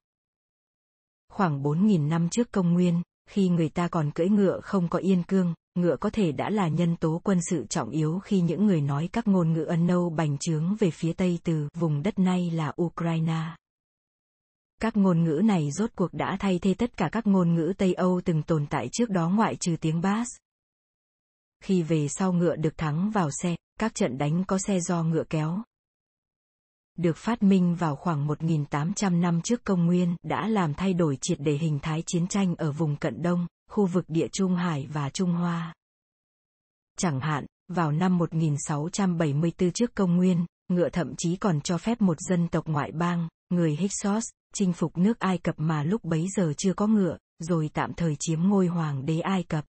Khoảng 1.36 1.64
4.000 1.64 2.08
năm 2.08 2.30
trước 2.30 2.52
công 2.52 2.74
nguyên, 2.74 3.02
khi 3.30 3.50
người 3.50 3.70
ta 3.70 3.88
còn 3.88 4.12
cưỡi 4.12 4.30
ngựa 4.30 4.60
không 4.64 4.90
có 4.90 5.00
yên 5.00 5.24
cương, 5.24 5.54
ngựa 5.76 5.96
có 6.00 6.10
thể 6.10 6.32
đã 6.32 6.50
là 6.50 6.68
nhân 6.68 6.96
tố 6.96 7.22
quân 7.24 7.40
sự 7.50 7.66
trọng 7.70 7.90
yếu 7.90 8.20
khi 8.20 8.42
những 8.42 8.66
người 8.66 8.82
nói 8.82 9.10
các 9.14 9.28
ngôn 9.28 9.54
ngữ 9.54 9.64
ân 9.64 9.88
nâu 9.88 10.10
bành 10.10 10.38
trướng 10.38 10.76
về 10.76 10.92
phía 10.92 11.14
tây 11.14 11.40
từ 11.44 11.68
vùng 11.74 12.04
đất 12.04 12.20
nay 12.20 12.52
là 12.52 12.74
Ukraine. 12.82 13.56
Các 14.82 14.98
ngôn 14.98 15.24
ngữ 15.24 15.42
này 15.44 15.72
rốt 15.72 15.90
cuộc 15.96 16.14
đã 16.14 16.38
thay 16.40 16.60
thế 16.62 16.74
tất 16.74 16.98
cả 16.98 17.10
các 17.12 17.28
ngôn 17.28 17.56
ngữ 17.56 17.74
Tây 17.78 17.94
Âu 17.94 18.22
từng 18.26 18.44
tồn 18.44 18.66
tại 18.70 18.90
trước 18.92 19.10
đó 19.10 19.30
ngoại 19.30 19.56
trừ 19.56 19.76
tiếng 19.82 20.02
Bas. 20.02 20.28
Khi 21.64 21.84
về 21.84 22.08
sau 22.08 22.34
ngựa 22.34 22.56
được 22.56 22.78
thắng 22.78 23.12
vào 23.12 23.30
xe, 23.42 23.56
các 23.80 23.96
trận 23.96 24.18
đánh 24.18 24.44
có 24.48 24.58
xe 24.58 24.80
do 24.80 25.04
ngựa 25.04 25.24
kéo, 25.30 25.64
được 26.98 27.18
phát 27.18 27.44
minh 27.44 27.76
vào 27.76 27.96
khoảng 27.96 28.28
1.800 28.28 29.20
năm 29.20 29.42
trước 29.42 29.64
công 29.64 29.86
nguyên, 29.86 30.16
đã 30.24 30.48
làm 30.48 30.74
thay 30.74 30.94
đổi 30.94 31.18
triệt 31.22 31.38
để 31.42 31.54
hình 31.58 31.80
thái 31.82 32.04
chiến 32.06 32.28
tranh 32.28 32.56
ở 32.56 32.72
vùng 32.72 32.96
Cận 32.96 33.22
Đông, 33.22 33.48
khu 33.70 33.86
vực 33.86 34.06
Địa 34.08 34.28
Trung 34.32 34.56
Hải 34.56 34.88
và 34.94 35.10
Trung 35.10 35.32
Hoa. 35.32 35.74
Chẳng 36.98 37.20
hạn, 37.20 37.46
vào 37.68 37.92
năm 37.92 38.18
1674 38.18 39.72
trước 39.72 39.96
công 39.96 40.16
nguyên, 40.16 40.46
ngựa 40.68 40.90
thậm 40.90 41.14
chí 41.18 41.36
còn 41.36 41.62
cho 41.62 41.78
phép 41.78 42.02
một 42.02 42.18
dân 42.20 42.48
tộc 42.48 42.68
ngoại 42.68 42.92
bang, 42.92 43.28
người 43.50 43.76
Hyksos, 43.76 44.24
chinh 44.54 44.74
phục 44.74 44.98
nước 44.98 45.20
Ai 45.20 45.38
Cập 45.38 45.56
mà 45.58 45.84
lúc 45.84 46.04
bấy 46.04 46.26
giờ 46.36 46.54
chưa 46.58 46.74
có 46.74 46.88
ngựa, 46.88 47.18
rồi 47.40 47.70
tạm 47.74 47.94
thời 47.94 48.16
chiếm 48.20 48.40
ngôi 48.42 48.68
hoàng 48.68 49.06
đế 49.06 49.20
Ai 49.20 49.44
Cập. 49.44 49.66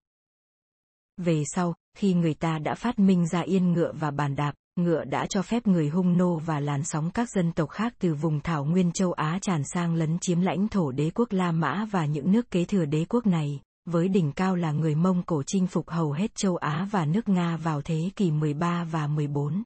Về 1.18 1.44
sau, 1.46 1.76
khi 1.98 2.14
người 2.14 2.34
ta 2.34 2.60
đã 2.60 2.76
phát 2.76 3.00
minh 3.00 3.28
ra 3.28 3.42
yên 3.42 3.74
ngựa 3.74 3.92
và 3.94 4.12
bàn 4.12 4.36
đạp, 4.36 4.54
ngựa 4.76 5.04
đã 5.04 5.26
cho 5.26 5.42
phép 5.42 5.68
người 5.68 5.90
hung 5.90 6.18
nô 6.18 6.38
và 6.38 6.60
làn 6.60 6.84
sóng 6.84 7.12
các 7.14 7.30
dân 7.30 7.52
tộc 7.52 7.70
khác 7.70 7.94
từ 8.00 8.14
vùng 8.14 8.40
thảo 8.40 8.66
nguyên 8.66 8.92
châu 8.92 9.12
Á 9.12 9.40
tràn 9.42 9.62
sang 9.74 9.96
lấn 9.96 10.18
chiếm 10.22 10.42
lãnh 10.42 10.68
thổ 10.68 10.92
đế 10.92 11.12
quốc 11.16 11.32
La 11.32 11.52
Mã 11.52 11.86
và 11.92 12.06
những 12.06 12.32
nước 12.32 12.52
kế 12.52 12.66
thừa 12.66 12.86
đế 12.86 13.06
quốc 13.10 13.28
này, 13.28 13.60
với 13.86 14.08
đỉnh 14.08 14.32
cao 14.32 14.56
là 14.56 14.72
người 14.72 14.96
Mông 14.96 15.24
Cổ 15.24 15.44
chinh 15.48 15.68
phục 15.68 15.90
hầu 15.90 16.12
hết 16.12 16.36
châu 16.36 16.56
Á 16.56 16.88
và 16.92 17.06
nước 17.06 17.30
Nga 17.30 17.58
vào 17.58 17.82
thế 17.82 18.10
kỷ 18.16 18.32
13 18.32 18.84
và 18.84 19.08
14. 19.08 19.64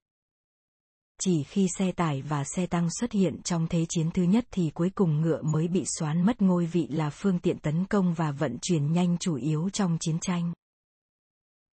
Chỉ 1.21 1.43
khi 1.43 1.67
xe 1.77 1.91
tải 1.91 2.21
và 2.21 2.43
xe 2.43 2.65
tăng 2.65 2.87
xuất 2.99 3.11
hiện 3.11 3.41
trong 3.43 3.67
thế 3.67 3.85
chiến 3.89 4.11
thứ 4.11 4.23
nhất 4.23 4.45
thì 4.51 4.71
cuối 4.73 4.89
cùng 4.95 5.21
ngựa 5.21 5.41
mới 5.41 5.67
bị 5.67 5.83
xoán 5.85 6.25
mất 6.25 6.41
ngôi 6.41 6.65
vị 6.65 6.87
là 6.89 7.09
phương 7.09 7.39
tiện 7.39 7.57
tấn 7.59 7.85
công 7.85 8.13
và 8.13 8.31
vận 8.31 8.57
chuyển 8.61 8.93
nhanh 8.93 9.17
chủ 9.17 9.35
yếu 9.35 9.69
trong 9.69 9.97
chiến 9.99 10.17
tranh. 10.21 10.53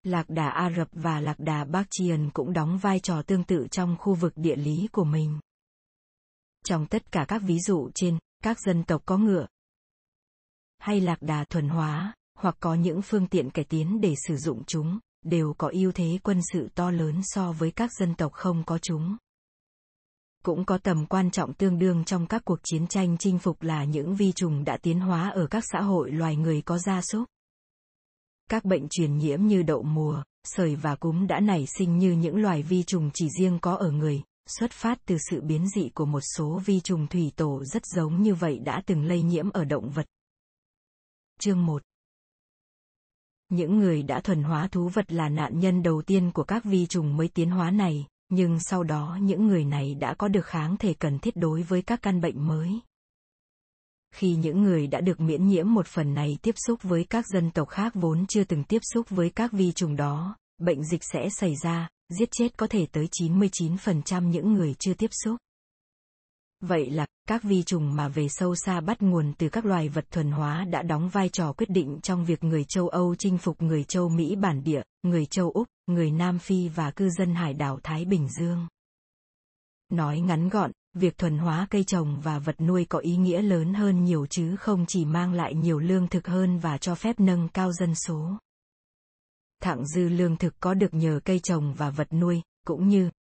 Lạc 0.07 0.31
đà 0.31 0.49
Ả 0.49 0.71
Rập 0.77 0.89
và 0.93 1.21
lạc 1.21 1.39
đà 1.39 1.65
Bắc 1.65 1.87
Triền 1.91 2.31
cũng 2.35 2.53
đóng 2.53 2.79
vai 2.79 3.01
trò 3.01 3.23
tương 3.23 3.45
tự 3.45 3.67
trong 3.71 3.97
khu 3.99 4.15
vực 4.15 4.33
địa 4.37 4.57
lý 4.57 4.89
của 4.93 5.05
mình. 5.05 5.39
Trong 6.65 6.87
tất 6.87 7.13
cả 7.13 7.25
các 7.29 7.43
ví 7.43 7.59
dụ 7.61 7.91
trên, 7.95 8.19
các 8.43 8.61
dân 8.61 8.85
tộc 8.85 9.03
có 9.07 9.19
ngựa 9.19 9.47
hay 10.79 11.01
lạc 11.01 11.23
đà 11.23 11.45
thuần 11.45 11.69
hóa, 11.69 12.15
hoặc 12.39 12.57
có 12.61 12.75
những 12.75 13.03
phương 13.03 13.27
tiện 13.27 13.51
cải 13.51 13.65
tiến 13.65 14.01
để 14.01 14.15
sử 14.29 14.37
dụng 14.37 14.65
chúng, 14.65 14.99
đều 15.25 15.55
có 15.59 15.71
ưu 15.73 15.93
thế 15.93 16.19
quân 16.23 16.41
sự 16.53 16.69
to 16.75 16.91
lớn 16.91 17.21
so 17.23 17.53
với 17.53 17.71
các 17.71 17.91
dân 17.99 18.15
tộc 18.15 18.33
không 18.33 18.65
có 18.67 18.79
chúng. 18.79 19.17
Cũng 20.45 20.65
có 20.65 20.79
tầm 20.79 21.07
quan 21.07 21.31
trọng 21.31 21.55
tương 21.55 21.79
đương 21.79 22.05
trong 22.05 22.27
các 22.27 22.43
cuộc 22.45 22.59
chiến 22.63 22.87
tranh 22.87 23.17
chinh 23.19 23.39
phục 23.39 23.63
là 23.63 23.85
những 23.85 24.17
vi 24.17 24.33
trùng 24.33 24.65
đã 24.65 24.79
tiến 24.83 25.01
hóa 25.01 25.29
ở 25.29 25.47
các 25.47 25.65
xã 25.73 25.81
hội 25.81 26.11
loài 26.11 26.37
người 26.37 26.63
có 26.63 26.79
gia 26.79 27.03
súc. 27.03 27.25
Các 28.51 28.65
bệnh 28.65 28.89
truyền 28.89 29.19
nhiễm 29.19 29.47
như 29.47 29.63
đậu 29.63 29.83
mùa, 29.83 30.23
sởi 30.45 30.77
và 30.77 30.95
cúm 30.95 31.27
đã 31.27 31.41
nảy 31.41 31.67
sinh 31.67 31.99
như 31.99 32.13
những 32.13 32.37
loài 32.37 32.63
vi 32.63 32.83
trùng 32.83 33.11
chỉ 33.15 33.29
riêng 33.39 33.59
có 33.59 33.75
ở 33.75 33.91
người, 33.91 34.23
xuất 34.47 34.73
phát 34.73 34.99
từ 35.07 35.17
sự 35.31 35.41
biến 35.41 35.69
dị 35.69 35.89
của 35.95 36.05
một 36.07 36.21
số 36.37 36.61
vi 36.65 36.81
trùng 36.81 37.07
thủy 37.07 37.33
tổ 37.37 37.65
rất 37.65 37.87
giống 37.87 38.23
như 38.23 38.35
vậy 38.35 38.59
đã 38.59 38.83
từng 38.87 39.05
lây 39.05 39.23
nhiễm 39.23 39.51
ở 39.51 39.65
động 39.65 39.91
vật. 39.91 40.07
Chương 41.41 41.67
1 41.67 41.83
Những 43.49 43.79
người 43.79 44.03
đã 44.03 44.21
thuần 44.21 44.43
hóa 44.43 44.69
thú 44.69 44.89
vật 44.89 45.13
là 45.13 45.29
nạn 45.29 45.61
nhân 45.61 45.83
đầu 45.83 46.03
tiên 46.03 46.31
của 46.33 46.45
các 46.45 46.65
vi 46.65 46.87
trùng 46.87 47.17
mới 47.17 47.29
tiến 47.29 47.51
hóa 47.51 47.71
này, 47.71 48.07
nhưng 48.29 48.59
sau 48.61 48.83
đó 48.83 49.19
những 49.23 49.47
người 49.47 49.65
này 49.65 49.95
đã 49.95 50.15
có 50.15 50.29
được 50.29 50.47
kháng 50.47 50.77
thể 50.77 50.95
cần 50.95 51.19
thiết 51.19 51.37
đối 51.37 51.63
với 51.63 51.83
các 51.83 52.03
căn 52.03 52.21
bệnh 52.21 52.47
mới 52.47 52.81
khi 54.17 54.37
những 54.37 54.63
người 54.63 54.87
đã 54.87 55.01
được 55.01 55.21
miễn 55.21 55.47
nhiễm 55.47 55.75
một 55.75 55.87
phần 55.87 56.15
này 56.15 56.39
tiếp 56.43 56.55
xúc 56.67 56.83
với 56.83 57.05
các 57.05 57.25
dân 57.27 57.51
tộc 57.51 57.69
khác 57.69 57.95
vốn 57.95 58.27
chưa 58.27 58.45
từng 58.45 58.65
tiếp 58.65 58.79
xúc 58.83 59.11
với 59.11 59.31
các 59.31 59.53
vi 59.53 59.73
trùng 59.73 59.97
đó, 59.97 60.37
bệnh 60.59 60.85
dịch 60.85 61.05
sẽ 61.05 61.29
xảy 61.31 61.55
ra, 61.63 61.89
giết 62.09 62.29
chết 62.33 62.57
có 62.57 62.67
thể 62.67 62.87
tới 62.93 63.09
99% 63.21 64.29
những 64.29 64.53
người 64.53 64.75
chưa 64.79 64.95
tiếp 64.95 65.11
xúc. 65.25 65.37
Vậy 66.61 66.91
là, 66.91 67.07
các 67.29 67.43
vi 67.43 67.63
trùng 67.63 67.97
mà 67.97 68.09
về 68.09 68.27
sâu 68.29 68.55
xa 68.55 68.81
bắt 68.81 69.03
nguồn 69.03 69.33
từ 69.39 69.49
các 69.49 69.65
loài 69.65 69.89
vật 69.89 70.11
thuần 70.11 70.31
hóa 70.31 70.65
đã 70.65 70.83
đóng 70.83 71.09
vai 71.09 71.29
trò 71.29 71.53
quyết 71.53 71.71
định 71.71 71.99
trong 72.03 72.25
việc 72.25 72.45
người 72.45 72.65
châu 72.65 72.89
Âu 72.89 73.15
chinh 73.15 73.39
phục 73.39 73.63
người 73.63 73.85
châu 73.85 74.09
Mỹ 74.09 74.37
bản 74.37 74.65
địa, 74.65 74.83
người 75.03 75.27
châu 75.27 75.51
Úc, 75.51 75.67
người 75.87 76.11
Nam 76.11 76.39
Phi 76.39 76.69
và 76.69 76.91
cư 76.91 77.11
dân 77.11 77.35
hải 77.35 77.55
đảo 77.55 77.81
Thái 77.83 78.05
Bình 78.05 78.29
Dương. 78.41 78.67
Nói 79.89 80.21
ngắn 80.21 80.49
gọn, 80.49 80.71
việc 80.97 81.19
thuần 81.19 81.39
hóa 81.39 81.67
cây 81.71 81.85
trồng 81.85 82.21
và 82.21 82.39
vật 82.39 82.61
nuôi 82.61 82.85
có 82.89 82.99
ý 82.99 83.17
nghĩa 83.17 83.43
lớn 83.43 83.75
hơn 83.75 84.05
nhiều 84.05 84.27
chứ 84.27 84.57
không 84.57 84.85
chỉ 84.89 85.05
mang 85.05 85.33
lại 85.33 85.55
nhiều 85.55 85.79
lương 85.79 86.09
thực 86.09 86.27
hơn 86.27 86.59
và 86.59 86.79
cho 86.79 86.95
phép 86.95 87.21
nâng 87.21 87.49
cao 87.49 87.73
dân 87.73 87.95
số. 87.95 88.39
Thặng 89.63 89.87
dư 89.87 90.09
lương 90.09 90.37
thực 90.37 90.55
có 90.61 90.75
được 90.75 90.95
nhờ 90.95 91.21
cây 91.25 91.39
trồng 91.39 91.75
và 91.75 91.91
vật 91.91 92.13
nuôi, 92.13 92.43
cũng 92.67 92.89
như 92.89 93.11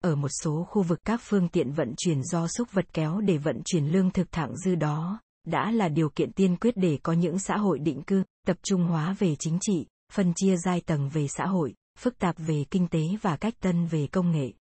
ở 0.00 0.14
một 0.14 0.28
số 0.42 0.66
khu 0.70 0.82
vực 0.82 1.00
các 1.04 1.20
phương 1.22 1.48
tiện 1.48 1.72
vận 1.72 1.94
chuyển 1.96 2.22
do 2.22 2.48
súc 2.48 2.72
vật 2.72 2.86
kéo 2.92 3.20
để 3.20 3.38
vận 3.38 3.62
chuyển 3.64 3.86
lương 3.86 4.10
thực 4.10 4.32
thặng 4.32 4.56
dư 4.56 4.74
đó, 4.74 5.20
đã 5.46 5.70
là 5.70 5.88
điều 5.88 6.10
kiện 6.10 6.32
tiên 6.32 6.56
quyết 6.56 6.76
để 6.76 6.98
có 7.02 7.12
những 7.12 7.38
xã 7.38 7.56
hội 7.56 7.78
định 7.78 8.02
cư, 8.02 8.22
tập 8.46 8.56
trung 8.62 8.84
hóa 8.84 9.16
về 9.18 9.36
chính 9.38 9.58
trị, 9.60 9.86
phân 10.12 10.32
chia 10.36 10.56
giai 10.56 10.80
tầng 10.80 11.08
về 11.08 11.26
xã 11.28 11.46
hội, 11.46 11.74
phức 11.98 12.18
tạp 12.18 12.36
về 12.38 12.64
kinh 12.70 12.88
tế 12.88 13.00
và 13.22 13.36
cách 13.36 13.54
tân 13.60 13.86
về 13.86 14.06
công 14.12 14.30
nghệ. 14.30 14.52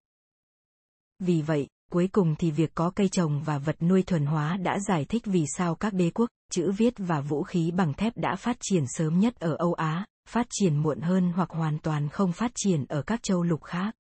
Vì 1.19 1.41
vậy, 1.41 1.67
cuối 1.95 2.09
cùng 2.11 2.35
thì 2.35 2.51
việc 2.51 2.71
có 2.75 2.89
cây 2.95 3.09
trồng 3.09 3.41
và 3.43 3.57
vật 3.57 3.75
nuôi 3.81 4.03
thuần 4.03 4.25
hóa 4.25 4.57
đã 4.57 4.79
giải 4.79 5.05
thích 5.05 5.25
vì 5.25 5.45
sao 5.57 5.75
các 5.75 5.93
đế 5.93 6.09
quốc, 6.09 6.29
chữ 6.51 6.71
viết 6.71 6.93
và 6.97 7.21
vũ 7.21 7.43
khí 7.43 7.71
bằng 7.71 7.93
thép 7.93 8.17
đã 8.17 8.35
phát 8.35 8.57
triển 8.61 8.83
sớm 8.87 9.19
nhất 9.19 9.35
ở 9.39 9.55
Âu 9.59 9.73
Á, 9.73 10.05
phát 10.29 10.47
triển 10.49 10.77
muộn 10.77 11.01
hơn 11.01 11.31
hoặc 11.35 11.49
hoàn 11.49 11.79
toàn 11.79 12.09
không 12.09 12.31
phát 12.31 12.51
triển 12.55 12.85
ở 12.85 13.01
các 13.01 13.23
châu 13.23 13.43
lục 13.43 13.63
khác. 13.63 13.95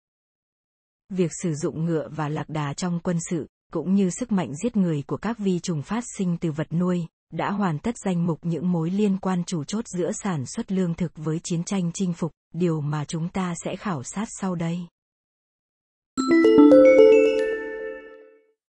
Việc 1.09 1.31
sử 1.42 1.55
dụng 1.55 1.85
ngựa 1.85 2.09
và 2.09 2.28
lạc 2.28 2.48
đà 2.48 2.74
trong 2.74 3.00
quân 3.00 3.18
sự, 3.31 3.46
cũng 3.72 3.94
như 3.94 4.11
sức 4.11 4.33
mạnh 4.33 4.52
giết 4.62 4.76
người 4.76 5.02
của 5.07 5.16
các 5.16 5.38
vi 5.38 5.59
trùng 5.59 5.83
phát 5.83 6.05
sinh 6.18 6.37
từ 6.37 6.52
vật 6.52 6.72
nuôi, 6.72 7.07
đã 7.33 7.50
hoàn 7.50 7.78
tất 7.78 7.94
danh 8.05 8.26
mục 8.26 8.38
những 8.42 8.72
mối 8.72 8.90
liên 8.90 9.18
quan 9.18 9.44
chủ 9.44 9.64
chốt 9.64 9.85
giữa 9.88 10.11
sản 10.12 10.46
xuất 10.46 10.72
lương 10.72 10.94
thực 10.94 11.12
với 11.16 11.40
chiến 11.44 11.64
tranh 11.64 11.90
chinh 11.94 12.12
phục, 12.12 12.33
điều 12.55 12.81
mà 12.81 13.05
chúng 13.05 13.28
ta 13.28 13.55
sẽ 13.64 13.76
khảo 13.76 14.02
sát 14.02 14.28
sau 14.40 14.55
đây. 14.55 14.78